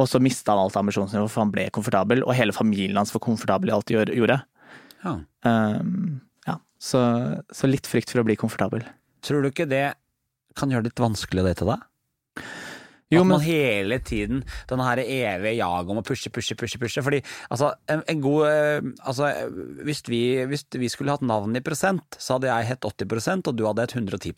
[0.00, 3.22] Og så mista han alt ambisjonsnivået, for han ble komfortabel, og hele familien hans var
[3.26, 4.38] komfortabel i alt de gjorde.
[5.02, 5.16] Ja.
[5.46, 6.56] Um, ja.
[6.80, 7.02] Så,
[7.52, 8.86] så, litt frykt for å bli komfortabel.
[9.22, 9.84] Tror du ikke det
[10.58, 11.84] kan gjøre det litt vanskelig det til deg?
[13.12, 16.80] Jo, at man hele tiden denne her evige jaget om å pushe, pushe, pushe.
[16.82, 17.04] pushe.
[17.04, 19.30] Fordi altså, en, en god eh, altså,
[19.86, 23.54] hvis, vi, hvis vi skulle hatt navn i prosent, så hadde jeg hett 80 og
[23.58, 24.34] du hadde hett 110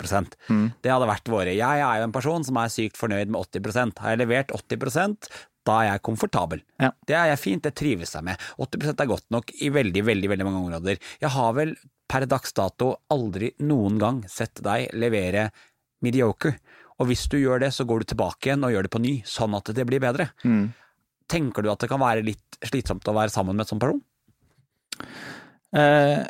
[0.50, 0.68] mm.
[0.84, 1.56] Det hadde vært våre.
[1.56, 5.28] Jeg er jo en person som er sykt fornøyd med 80 Har jeg levert 80
[5.64, 6.60] da er jeg komfortabel.
[6.82, 6.90] Ja.
[7.08, 8.40] Det er jeg fint, det trives jeg med.
[8.60, 11.00] 80 er godt nok i veldig, veldig, veldig mange områder.
[11.22, 11.72] Jeg har vel
[12.10, 15.48] per dags dato aldri noen gang sett deg levere
[16.04, 16.58] mediocre.
[17.03, 19.14] Og hvis du gjør det, så går du tilbake igjen og gjør det på ny,
[19.26, 20.28] sånn at det blir bedre.
[20.47, 20.68] Mm.
[21.30, 24.03] Tenker du at det kan være litt slitsomt å være sammen med et sånt person?
[25.74, 26.22] Eh.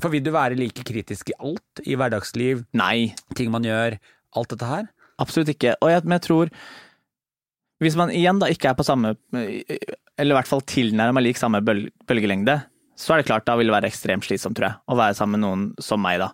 [0.00, 1.82] For vil du være like kritisk i alt?
[1.84, 2.64] I hverdagsliv?
[2.76, 3.12] Nei.
[3.36, 3.96] Ting man gjør?
[4.36, 4.88] Alt dette her?
[5.20, 5.74] Absolutt ikke.
[5.80, 6.52] Og jeg, men jeg tror
[7.80, 11.60] Hvis man igjen da ikke er på samme Eller i hvert fall tilnærma lik samme
[11.64, 12.56] bølgelengde,
[13.00, 15.38] så er det klart da vil det være ekstremt slitsomt, tror jeg, å være sammen
[15.38, 16.28] med noen som meg, da.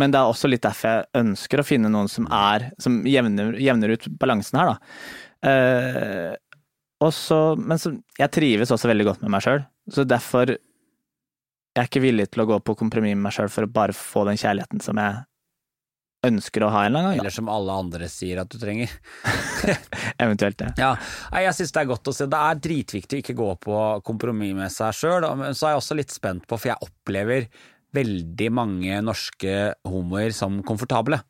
[0.00, 3.54] Men det er også litt derfor jeg ønsker å finne noen som er Som jevner,
[3.56, 5.48] jevner ut balansen her, da.
[5.48, 6.34] Eh,
[7.04, 10.54] også, men så, jeg trives også veldig godt med meg sjøl, så derfor
[11.76, 13.92] jeg er ikke villig til å gå på kompromiss med meg sjøl for å bare
[13.92, 15.18] få den kjærligheten som jeg
[16.24, 17.20] ønsker å ha en eller annen gang.
[17.20, 18.90] Eller som alle andre sier at du trenger.
[20.24, 20.72] Eventuelt det.
[20.80, 20.94] Ja,
[21.44, 22.28] jeg syns det er godt å se.
[22.32, 25.28] Det er dritviktig å ikke gå på kompromiss med seg sjøl.
[25.38, 27.50] Men så er jeg også litt spent på, for jeg opplever
[27.96, 29.56] veldig mange norske
[29.88, 31.22] homoer som komfortable.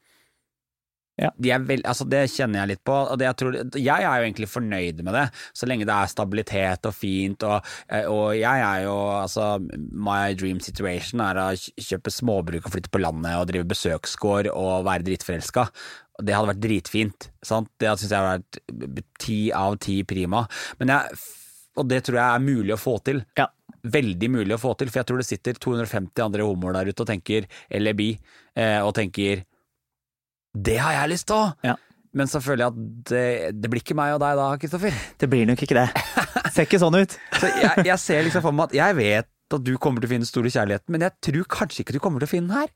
[1.16, 1.30] Ja.
[1.40, 2.92] De veld, altså det kjenner jeg litt på.
[2.92, 5.24] og jeg, tror, jeg, er jo egentlig fornøyd med det,
[5.56, 7.46] så lenge det er stabilitet og fint.
[7.48, 9.48] Og, eh, og jeg er jo altså
[9.96, 14.84] My dream situation er å kjøpe småbruk og flytte på landet og drive besøksgård og
[14.88, 15.66] være dritforelska.
[16.20, 17.30] Det hadde vært dritfint.
[17.44, 17.72] Sant?
[17.80, 20.44] Det syns jeg hadde vært ti av ti prima.
[20.84, 21.20] Jeg,
[21.76, 23.24] og det tror jeg er mulig å få til.
[23.40, 23.48] Ja
[23.92, 27.04] veldig mulig å få til, for jeg tror det sitter 250 andre homoer der ute
[27.04, 28.12] og tenker, eller bi,
[28.58, 29.44] eh, og tenker
[30.56, 31.52] det har jeg lyst til!
[31.66, 31.76] Ja.
[32.16, 33.24] Men så føler jeg at det,
[33.60, 34.94] det, blir ikke meg og deg da, Kristoffer.
[35.20, 35.88] Det blir nok ikke det.
[36.54, 37.12] Ser ikke sånn ut.
[37.40, 40.14] så jeg, jeg, ser liksom for meg at jeg vet at du kommer til å
[40.14, 42.72] finne store kjærligheten, men jeg tror kanskje ikke du kommer til å finne den her.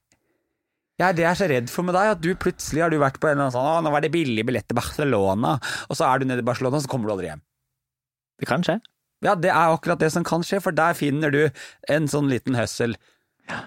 [1.01, 2.99] Jeg er det jeg er så redd for med deg, at du plutselig har du
[3.01, 5.57] vært på en eller annen sånn 'Å, nå var det billig billett til Barcelona',
[5.89, 7.41] og så er du nede i Barcelona, og så kommer du aldri hjem.
[8.41, 8.77] Det kan skje.
[9.25, 11.43] Ja, det er akkurat det som kan skje, for der finner du
[11.93, 12.97] en sånn liten høssel.
[13.51, 13.61] Ja.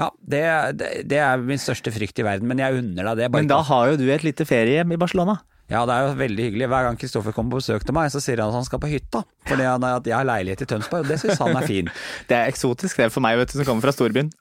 [0.00, 0.40] Ja, det,
[0.80, 3.26] det, det er min største frykt i verden, men jeg unner deg det.
[3.34, 5.34] Men da ikke- har jo du et lite feriehjem i Barcelona.
[5.70, 6.66] Ja, det er jo veldig hyggelig.
[6.72, 8.88] Hver gang Kristoffer kommer på besøk til meg, så sier han at han skal på
[8.90, 9.20] hytta.
[9.46, 11.92] Fordi han, at jeg har leilighet i Tønsberg, og det syns han er fin.
[12.32, 14.32] Det er eksotisk det er for meg, vet du, som kommer fra storbyen.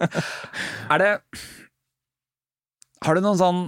[0.90, 1.12] Er det
[3.04, 3.60] Har du noen sånn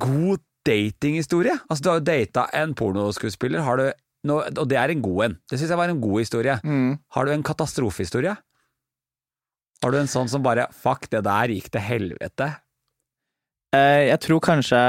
[0.00, 1.56] god datinghistorie?
[1.68, 3.88] Altså, du har jo data en pornoskuespiller, har du
[4.28, 5.36] noe, og det er en god en.
[5.50, 6.56] Det syns jeg var en god historie.
[7.16, 8.36] Har du en katastrofehistorie?
[9.82, 12.50] Har du en sånn som bare Fuck, det der gikk til helvete.
[13.72, 14.80] Eh, Jeg tror kanskje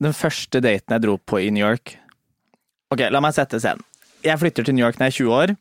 [0.00, 1.94] den første daten jeg dro på i New York
[2.92, 3.82] Ok, la meg sette scenen.
[4.24, 5.52] Jeg flytter til New York når jeg er 20 år.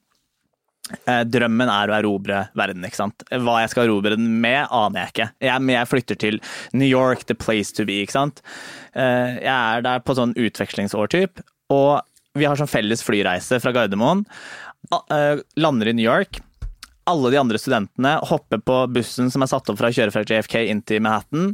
[1.10, 3.24] Eh, Drømmen er å erobre verden, ikke sant.
[3.32, 5.28] Hva jeg skal erobre den med, aner jeg ikke.
[5.48, 6.40] Jeg, men jeg flytter til
[6.78, 8.42] New York, the place to be, ikke sant.
[8.94, 11.42] Eh, Jeg er der på sånn utvekslingsår, type.
[11.74, 12.04] og
[12.38, 14.26] vi har sånn felles flyreise fra Gardermoen.
[15.14, 16.42] Eh, Lander i New York.
[17.10, 20.24] Alle de andre studentene hopper på bussen som er satt opp fra å kjøre fra
[20.24, 21.52] JFK inn til Manhattan.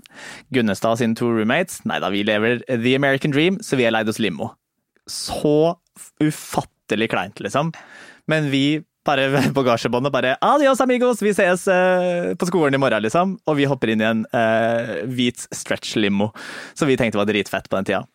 [0.54, 1.82] Gunnestad og sine to roommates.
[1.90, 4.54] Nei da, vi lever the American dream, så vi har leid oss limo.
[5.10, 5.74] Så
[6.22, 7.74] ufattelig kleint, liksom.
[8.30, 11.24] Men vi bare ved bagasjebåndet bare Adios, amigos!
[11.26, 13.36] Vi ses eh, på skolen i morgen, liksom.
[13.50, 16.30] Og vi hopper inn i en eh, hvit stretch-limo,
[16.78, 18.06] som vi tenkte var dritfett på den tida.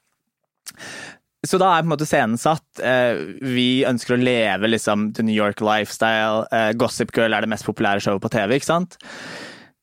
[1.45, 2.65] Så da er på en måte scenen satt.
[2.81, 6.47] Eh, Vi ønsker å leve liksom the New York lifestyle.
[6.53, 8.97] Eh, Gossip Girl er det mest populære showet på TV, ikke sant?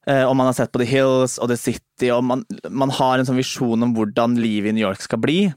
[0.07, 3.20] Eh, Og man har sett på The Hills og The City, og man, man har
[3.20, 5.53] en sånn visjon om hvordan livet i New York skal bli.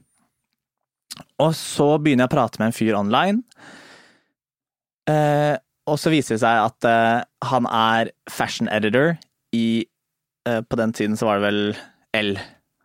[1.41, 3.41] Og så begynner jeg å prate med en fyr online.
[5.85, 6.87] Og så viser det seg at
[7.45, 9.13] han er fashion editor
[9.53, 9.85] i
[10.45, 11.61] På den tiden så var det vel
[12.13, 12.31] L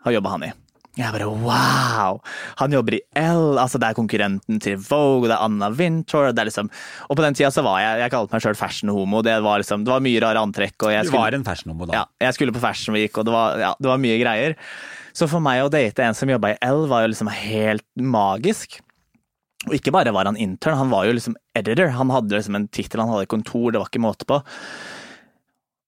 [0.04, 0.52] har jobba han i.
[1.00, 2.18] Jeg bare wow!
[2.60, 6.28] Han jobber i L, altså det er konkurrenten til Vogue, og det er Anna Wintour.
[6.36, 6.68] Det er liksom,
[7.08, 9.22] og på den tida så var jeg Jeg kalte meg sjøl fashion-homo.
[9.24, 10.76] Det var liksom, det var mye rare antrekk.
[10.84, 12.02] Og jeg Du var en fashion-homo da.
[12.02, 14.56] ja, jeg skulle på Fashion Week, og det var, ja, det var mye greier.
[15.16, 18.78] Så for meg å date en som jobba i L, var jo liksom helt magisk.
[19.68, 21.90] Og ikke bare var han intern, han var jo liksom editor.
[21.96, 24.38] Han hadde liksom en tittel, han hadde kontor, det var ikke måte på.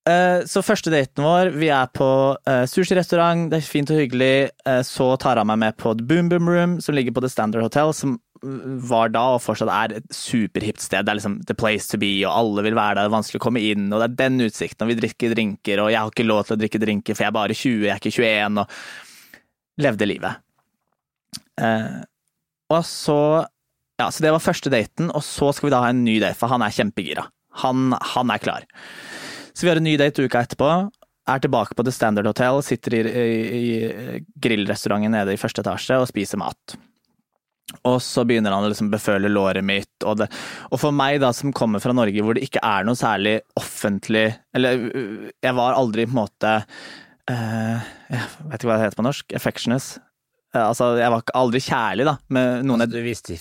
[0.09, 4.50] Eh, Så første daten vår, vi er på uh, sushirestaurant, det er fint og hyggelig.
[4.66, 7.30] Eh, Så tar han meg med på The Boom Boom Room, som ligger på The
[7.30, 11.05] Standard Hotel, som var da og fortsatt er et superhipt sted.
[11.07, 13.38] Det er liksom the place to be, og alle vil være der, det er vanskelig
[13.38, 16.11] å komme inn, og det er den utsikten, og vi drikker drinker, og jeg har
[16.11, 18.59] ikke lov til å drikke drinker, for jeg er bare 20, jeg er ikke 21,
[18.64, 20.42] og levde livet.
[22.74, 23.18] Og så
[24.00, 26.34] Ja, så det var første daten, og så skal vi da ha en ny date,
[26.34, 27.28] for han er kjempegira.
[27.62, 28.64] Han, han er klar.
[29.53, 30.70] Så vi har en ny date uka etterpå.
[31.30, 36.00] Er tilbake på The Standard Hotel, sitter i, i, i grillrestauranten nede i første etasje
[36.03, 36.76] og spiser mat.
[37.88, 39.92] Og så begynner han å liksom beføle låret mitt.
[40.05, 40.28] Og, det,
[40.70, 44.26] og for meg, da, som kommer fra Norge hvor det ikke er noe særlig offentlig
[44.57, 46.53] Eller øh, jeg var aldri på en måte
[47.30, 47.78] uh,
[48.11, 49.36] Jeg vet ikke hva det heter på norsk.
[49.38, 49.94] Affectionous.
[50.53, 53.36] Eh, Altså, jeg var aldri kjærlig, da, med noen altså, Du viste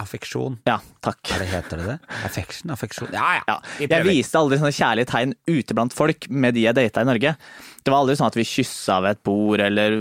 [0.00, 0.58] affeksjon.
[0.68, 1.20] Ja, takk.
[1.28, 1.98] Hva heter det det?
[2.24, 2.72] Affection?
[2.72, 3.12] Affeksjon?
[3.12, 3.42] Ja, ja.
[3.52, 7.08] Ja, jeg viste aldri sånne kjærlige tegn ute blant folk med de jeg data i
[7.08, 7.36] Norge.
[7.84, 9.96] Det var aldri sånn at vi kyssa ved et bord eller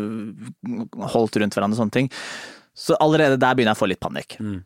[1.12, 2.12] holdt rundt hverandre og sånne ting.
[2.78, 4.38] Så allerede der begynner jeg å få litt panikk.
[4.40, 4.60] Mm.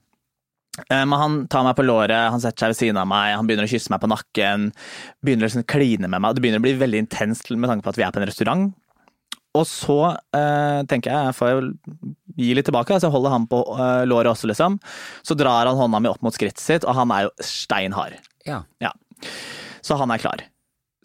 [0.86, 3.48] Eh, Men han tar meg på låret, han setter seg ved siden av meg, han
[3.48, 4.70] begynner å kysse meg på nakken.
[5.26, 6.36] Begynner å liksom kline med meg.
[6.36, 8.74] Det begynner å bli veldig intenst med tanke på at vi er på en restaurant.
[9.56, 10.00] Og så
[10.36, 11.70] eh, tenker jeg jeg får
[12.36, 14.80] gi litt tilbake, så jeg holder han på eh, låret også, liksom.
[15.26, 18.20] Så drar han hånda mi opp mot skrittet sitt, og han er jo steinhard.
[18.48, 18.64] Ja.
[18.84, 18.92] Ja.
[19.86, 20.44] Så han er klar.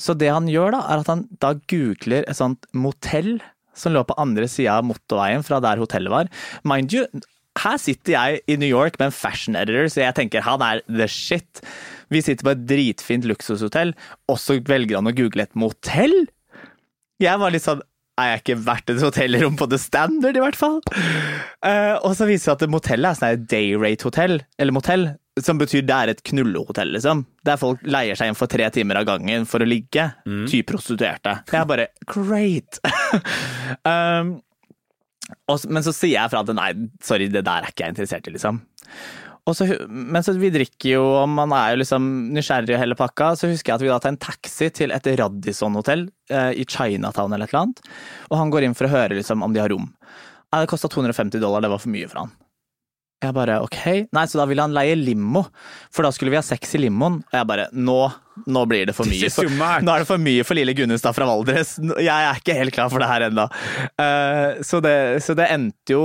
[0.00, 3.36] Så det han gjør da, er at han da googler et sånt motell
[3.76, 6.30] som lå på andre sida av motorveien fra der hotellet var.
[6.66, 7.04] Mind you,
[7.60, 10.82] her sitter jeg i New York med en fashion editor, så jeg tenker han er
[10.88, 11.62] the shit.
[12.10, 13.94] Vi sitter på et dritfint luksushotell,
[14.30, 16.16] og så velger han å google et motell?
[17.20, 17.82] Jeg var litt sånn
[18.20, 20.78] er jeg ikke verdt et hotellrom på The Standard, i hvert fall?
[21.64, 25.06] Uh, og så viser det seg at motellet er sånn her day rate-hotell, eller motell,
[25.40, 27.24] som betyr det er et knullehotell, liksom.
[27.46, 30.10] Der folk leier seg inn for tre timer av gangen for å ligge.
[30.50, 31.38] Typ prostituerte.
[31.48, 32.80] Jeg er bare great!
[33.88, 34.36] um,
[35.46, 36.70] og, men så sier jeg fra at nei,
[37.04, 38.62] sorry, det der er ikke jeg interessert i, liksom.
[39.56, 43.32] Så, men så vi drikker jo, og man er jo liksom nysgjerrig og hele pakka,
[43.38, 47.32] så husker jeg at vi da tar en taxi til et Radisson-hotell eh, i Chinatown
[47.34, 47.82] eller et eller annet,
[48.30, 49.88] og han går inn for å høre liksom om de har rom.
[50.50, 52.34] Nei, det kosta 250 dollar, det var for mye for han.
[53.20, 53.80] Jeg bare ok,
[54.16, 55.42] nei, så da ville han leie limo,
[55.92, 57.18] for da skulle vi ha sex i limoen.
[57.20, 57.98] Og jeg bare nå,
[58.48, 59.28] nå blir det for mye.
[59.28, 59.36] Is.
[59.36, 61.74] Nå er det for mye for lille Gunnestad fra Valdres.
[62.00, 63.44] Jeg er ikke helt klar for det her ennå.
[64.00, 64.94] Uh, så, det,
[65.26, 66.04] så det endte jo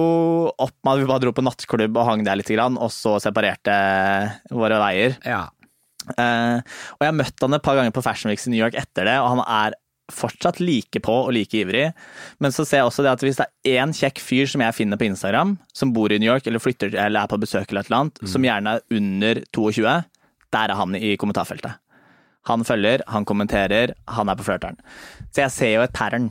[0.52, 3.80] opp med at vi bare dro på nattklubb og hang der litt, og så separerte
[4.52, 5.20] våre veier.
[5.24, 5.46] ja.
[6.06, 6.60] Uh,
[6.94, 9.08] og jeg har møtt han et par ganger på Fashion Weeks i New York etter
[9.10, 9.74] det, og han er
[10.12, 11.88] fortsatt like på og like ivrig.
[12.44, 14.78] Men så ser jeg også det at hvis det er én kjekk fyr som jeg
[14.78, 17.86] finner på Instagram, som bor i New York eller flytter eller er på besøk eller
[17.86, 19.98] et eller annet, som gjerne er under 22,
[20.56, 21.82] der er han i kommentarfeltet.
[22.46, 24.78] Han følger, han kommenterer, han er på flørteren.
[25.34, 26.30] Så jeg ser jo et pattern.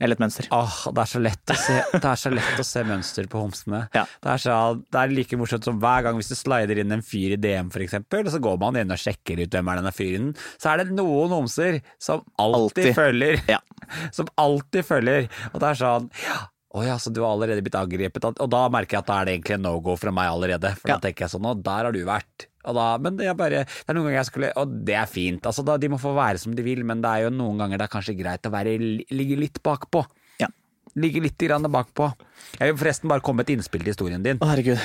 [0.00, 0.46] Eller et mønster.
[0.54, 3.40] Åh, det er så lett å se, det er så lett å se mønster på
[3.42, 3.80] homsene.
[3.96, 4.04] Ja.
[4.22, 4.56] Det, er så,
[4.88, 7.68] det er like morsomt som hver gang hvis du slider inn en fyr i DM
[7.74, 10.72] for eksempel, og så går man inn og sjekker ut hvem er denne fyren, så
[10.72, 12.94] er det noen homser som alltid, Alltid.
[12.96, 13.42] følger.
[13.50, 13.58] Ja.
[14.12, 15.28] Som alltid følger.
[15.54, 16.38] Og det er sånn ja,
[16.76, 18.26] å ja, så du har allerede blitt angrepet.
[18.28, 20.74] Og da merker jeg at da er det egentlig en no-go fra meg allerede.
[20.76, 20.96] For Ja.
[20.98, 22.48] da tenker jeg sånn, og der har du vært.
[22.76, 25.46] Da, men det er bare Det er noen ganger jeg skulle Og det er fint.
[25.48, 27.80] Altså, da, de må få være som de vil, men det er jo noen ganger
[27.80, 28.76] det er kanskje greit å være,
[29.14, 30.04] ligge litt bakpå.
[30.42, 30.50] Ja.
[30.98, 32.10] Ligge litt grann bakpå.
[32.58, 34.42] Jeg vil forresten bare komme med et innspill til historien din.
[34.42, 34.82] Å, herregud.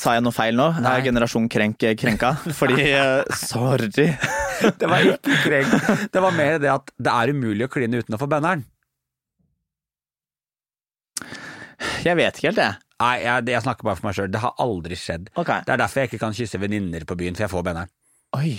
[0.00, 0.70] Sa jeg noe feil nå?
[0.80, 0.94] Nei.
[0.98, 2.32] Er generasjon krenk krenka?
[2.60, 4.08] Fordi eh, Sorry.
[4.80, 5.74] Det var ikke krenk.
[6.12, 8.64] Det var mer det at det er umulig å kline uten å få banneren.
[12.06, 12.85] Jeg vet ikke helt, jeg.
[13.02, 14.30] Nei, jeg, jeg snakker bare for meg sjøl.
[14.32, 15.28] Det har aldri skjedd.
[15.36, 15.66] Okay.
[15.66, 17.92] Det er derfor jeg ikke kan kysse venninner på byen, for jeg får benneren.
[18.36, 18.54] Oi.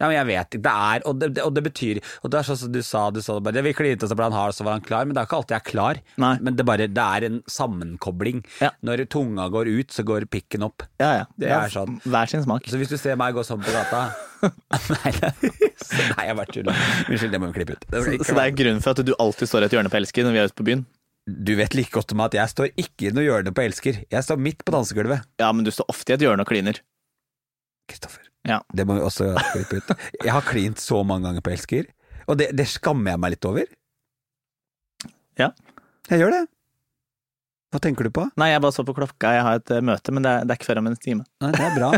[0.00, 0.62] Ja, men jeg vet ikke.
[0.64, 3.18] Det er, og det, og det betyr Og det er sånn som du sa, du
[3.20, 5.04] sa det bare Vi klinte, og så ble han hard, så var han klar.
[5.04, 6.00] Men det er ikke alltid jeg er klar.
[6.24, 6.32] Nei.
[6.40, 8.40] Men det, bare, det er en sammenkobling.
[8.62, 8.70] Ja.
[8.86, 10.86] Når tunga går ut, så går pikken opp.
[11.02, 11.28] Ja, ja.
[11.36, 12.00] Det er sånn.
[12.06, 12.70] Hver sin smak.
[12.70, 14.08] Så hvis du ser meg gå sånn på gata
[14.94, 16.78] Nei, nei, jeg bare tuller.
[17.10, 17.84] Unnskyld, det må vi klippe ut.
[17.92, 20.00] Det Så, så det er grunnen for at du alltid står i et hjørne på
[20.00, 20.86] Elsker når vi er ute på byen?
[21.30, 24.02] Du vet like godt om at jeg står ikke i noe hjørne på Elsker.
[24.10, 25.26] Jeg står midt på dansegulvet.
[25.42, 26.80] Ja, men du står ofte i et hjørne og kliner.
[27.90, 28.26] Kristoffer.
[28.48, 28.60] Ja.
[28.74, 29.92] Det må vi også klippe ut.
[30.24, 31.90] Jeg har klint så mange ganger på Elsker,
[32.26, 33.68] og det, det skammer jeg meg litt over.
[35.38, 35.52] Ja.
[36.10, 36.46] Jeg gjør det.
[37.70, 38.24] Hva tenker du på?
[38.40, 40.54] Nei, jeg bare så på klokka, jeg har et eh, møte, men det er, det
[40.54, 41.26] er ikke før om en time.
[41.44, 41.90] Nei, det er bra.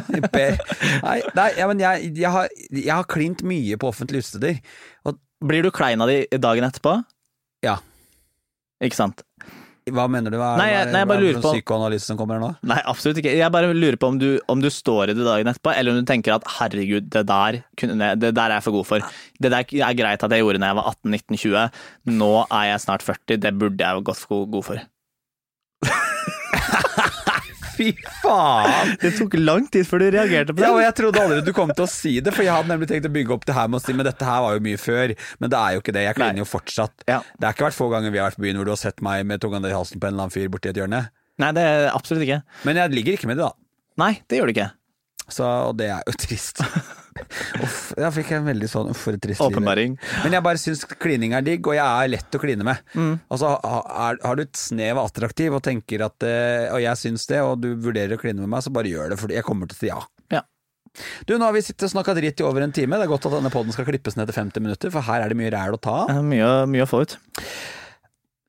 [1.07, 4.59] Nei, nei ja, men jeg, jeg, har, jeg har klint mye på offentlige utesteder.
[5.43, 6.99] Blir du klein av de dagen etterpå?
[7.65, 7.79] Ja.
[8.83, 9.23] Ikke sant?
[9.91, 10.37] hva mener du?
[10.39, 12.51] Hva er, Nei, jeg- nei, jeg bare er lurer på- psykoanalyse som kommer her nå?
[12.71, 13.33] Nei, absolutt ikke.
[13.37, 15.99] Jeg bare lurer på om du, om du står i det dagen etterpå, eller om
[15.99, 18.99] du tenker at herregud, det der, kunne, det der er jeg for god for.
[19.43, 21.71] Det der er greit at jeg gjorde da jeg var 18-19-20,
[22.15, 24.81] nå er jeg snart 40, det burde jeg gått for god for.
[27.73, 27.89] Fy
[28.23, 28.93] faen!
[29.01, 30.67] Det tok lang tid før du reagerte på det.
[30.67, 32.91] Ja, og jeg trodde aldri du kom til å si det, for jeg hadde nemlig
[32.91, 34.81] tenkt å bygge opp det her med å si men dette her var jo mye
[34.81, 35.15] før.
[35.43, 36.05] Men det er jo ikke det.
[36.09, 37.07] Jeg kliner jo fortsatt.
[37.09, 37.21] Ja.
[37.37, 39.05] Det har ikke vært få ganger vi har vært på byen hvor du har sett
[39.05, 41.05] meg med tunga ned i halsen på en eller annen fyr borti et hjørne.
[41.43, 42.43] Nei, det er absolutt ikke.
[42.69, 43.57] Men jeg ligger ikke med det, da.
[44.03, 44.73] Nei, det gjør du ikke.
[45.29, 46.61] Så, og det er jo trist.
[47.63, 49.53] Uff, da fikk jeg en veldig sånn for et trist liv.
[49.53, 49.97] Åpenbaring.
[50.25, 52.81] Men jeg bare syns klining er digg, og jeg er lett å kline med.
[52.97, 53.13] Mm.
[53.29, 56.81] Og så har, er- har du et snev av attraktiv og tenker at eh, Og
[56.85, 59.35] jeg syns det, og du vurderer å kline med meg, så bare gjør det, for
[59.35, 60.01] jeg kommer til å si ja.
[60.39, 60.43] Ja.
[61.29, 62.97] Du, nå har vi sittet og snakka dritt i over en time.
[63.01, 65.33] Det er godt at denne poden skal klippes ned til 50 minutter, for her er
[65.33, 66.19] det mye ræl å ta av.
[66.27, 67.15] Mye, mye å få ut.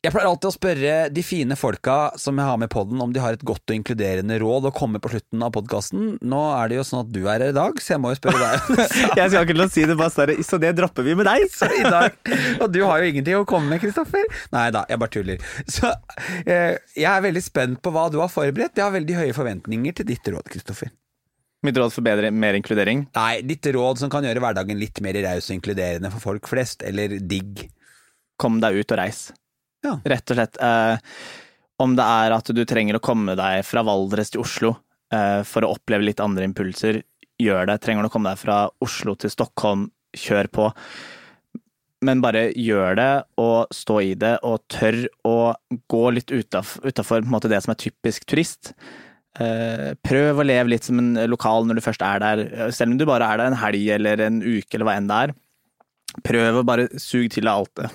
[0.04, 3.22] Jeg pleier alltid å spørre de fine folka som jeg har med podden om de
[3.24, 6.18] har et godt og inkluderende råd å komme på slutten av podkasten.
[6.20, 8.18] Nå er det jo sånn at du er her i dag, så jeg må jo
[8.20, 8.82] spørre deg.
[9.22, 11.45] Jeg skal ikke si det, bare større, så det dropper vi med deg.
[11.47, 12.18] i dag.
[12.58, 14.28] Og du har jo ingenting å komme med, Kristoffer.
[14.51, 15.45] Nei da, jeg bare tuller.
[15.72, 18.76] Så eh, jeg er veldig spent på hva du har forberedt.
[18.76, 20.91] Jeg har veldig høye forventninger til ditt råd, Kristoffer.
[21.64, 23.06] Mitt råd for bedre, mer inkludering.
[23.16, 26.84] Nei, ditt råd som kan gjøre hverdagen litt mer raus og inkluderende for folk flest,
[26.84, 27.64] eller digg.
[28.36, 29.30] Kom deg ut og reis.
[29.84, 29.97] Ja.
[30.07, 30.59] Rett og slett.
[30.63, 31.13] Eh,
[31.84, 34.75] om det er at du trenger å komme deg fra Valdres til Oslo
[35.13, 37.01] eh, for å oppleve litt andre impulser,
[37.41, 37.79] gjør det.
[37.84, 40.69] Trenger du å komme deg fra Oslo til Stockholm, kjør på.
[42.03, 45.38] Men bare gjør det, og stå i det, og tør å
[45.89, 48.73] gå litt utafor det som er typisk turist.
[49.41, 52.43] Eh, prøv å leve litt som en lokal når du først er der,
[52.75, 55.21] selv om du bare er der en helg eller en uke eller hva enn det
[55.25, 55.36] er.
[56.27, 57.89] Prøv å bare suge til deg alt det.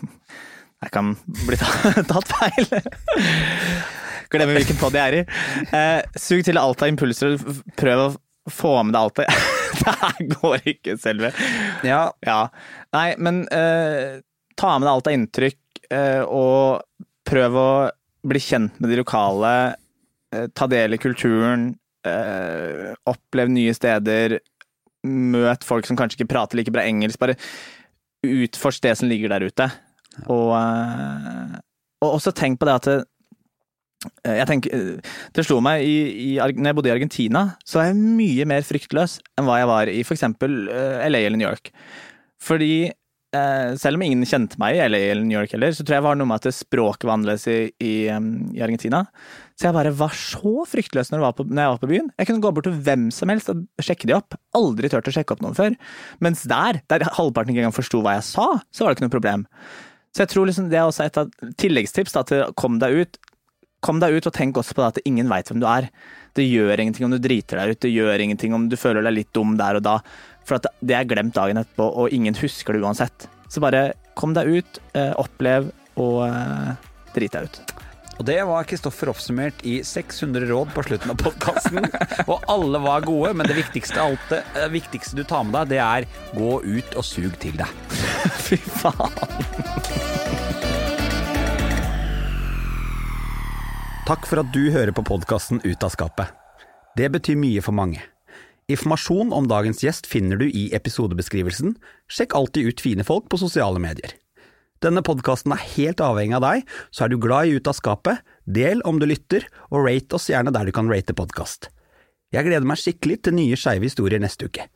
[0.84, 1.12] Jeg kan
[1.48, 1.58] bli
[2.12, 2.68] tatt feil.
[4.30, 5.22] Glemme hvilken podd jeg er i.
[5.74, 8.08] Eh, sug til alt av impulser, og prøv å
[8.52, 9.26] få med deg alt det
[9.78, 11.30] Det her går ikke, selve.
[11.86, 12.40] Ja, Ja.
[12.96, 14.20] Nei, men eh,
[14.58, 15.58] ta med deg alt av inntrykk,
[15.94, 16.82] eh, og
[17.28, 17.68] prøv å
[18.28, 19.52] bli kjent med de lokale.
[20.34, 21.70] Eh, ta del i kulturen.
[22.08, 24.38] Eh, opplev nye steder.
[25.08, 27.20] Møt folk som kanskje ikke prater like bra engelsk.
[27.22, 27.36] Bare
[28.26, 29.68] utforsk det som ligger der ute.
[30.26, 31.56] Og, eh,
[32.04, 35.96] og også tenk på det at eh, jeg tenker, eh, Det slo meg i,
[36.28, 39.72] i, når jeg bodde i Argentina, så er jeg mye mer fryktløs enn hva jeg
[39.72, 40.30] var i f.eks.
[40.38, 41.72] LA eller New York.
[42.42, 42.90] Fordi
[43.76, 46.16] selv om ingen kjente meg i LA eller New York heller, så tror jeg var
[46.16, 49.02] noe med at språket var annerledes i, i, i, Argentina.
[49.52, 52.08] Så jeg bare var så fryktløs når jeg, var på, jeg var på byen.
[52.16, 54.38] Jeg kunne gå bort til hvem som helst og sjekke de opp.
[54.56, 55.76] Aldri turt å sjekke opp noen før.
[56.24, 59.16] Mens der, der halvparten ikke engang forsto hva jeg sa, så var det ikke noe
[59.18, 59.44] problem.
[60.18, 61.28] Så jeg tror liksom det er også et av
[61.62, 63.18] tilleggstips da, til kom deg ut.
[63.86, 65.86] Kom deg ut, og tenk også på det at ingen veit hvem du er.
[66.34, 69.14] Det gjør ingenting om du driter deg ut, det gjør ingenting om du føler deg
[69.14, 70.00] litt dum der og da.
[70.42, 73.28] For det er glemt dagen etterpå, og ingen husker det uansett.
[73.46, 75.70] Så bare kom deg ut, eh, opplev
[76.02, 76.74] og eh,
[77.14, 77.62] drit deg ut.
[78.18, 81.86] Og det var Kristoffer oppsummert i 600 råd på slutten av podkasten.
[82.30, 85.76] og alle var gode, men det viktigste, alt, det eh, viktigste du tar med deg,
[85.76, 87.70] det er gå ut og sug til deg.
[88.48, 89.14] Fy faen.
[94.08, 96.32] Takk for at du hører på podkasten Ut av skapet.
[96.98, 98.00] Det betyr mye for mange.
[98.72, 101.76] Informasjon om dagens gjest finner du i episodebeskrivelsen.
[102.10, 104.16] Sjekk alltid ut fine folk på sosiale medier.
[104.84, 108.22] Denne podkasten er helt avhengig av deg, så er du glad i Ut av skapet,
[108.46, 111.72] del om du lytter, og rate oss gjerne der du kan rate podkast.
[112.30, 114.68] Jeg gleder meg skikkelig til nye skeive historier neste uke.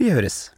[0.00, 0.55] Vi høres!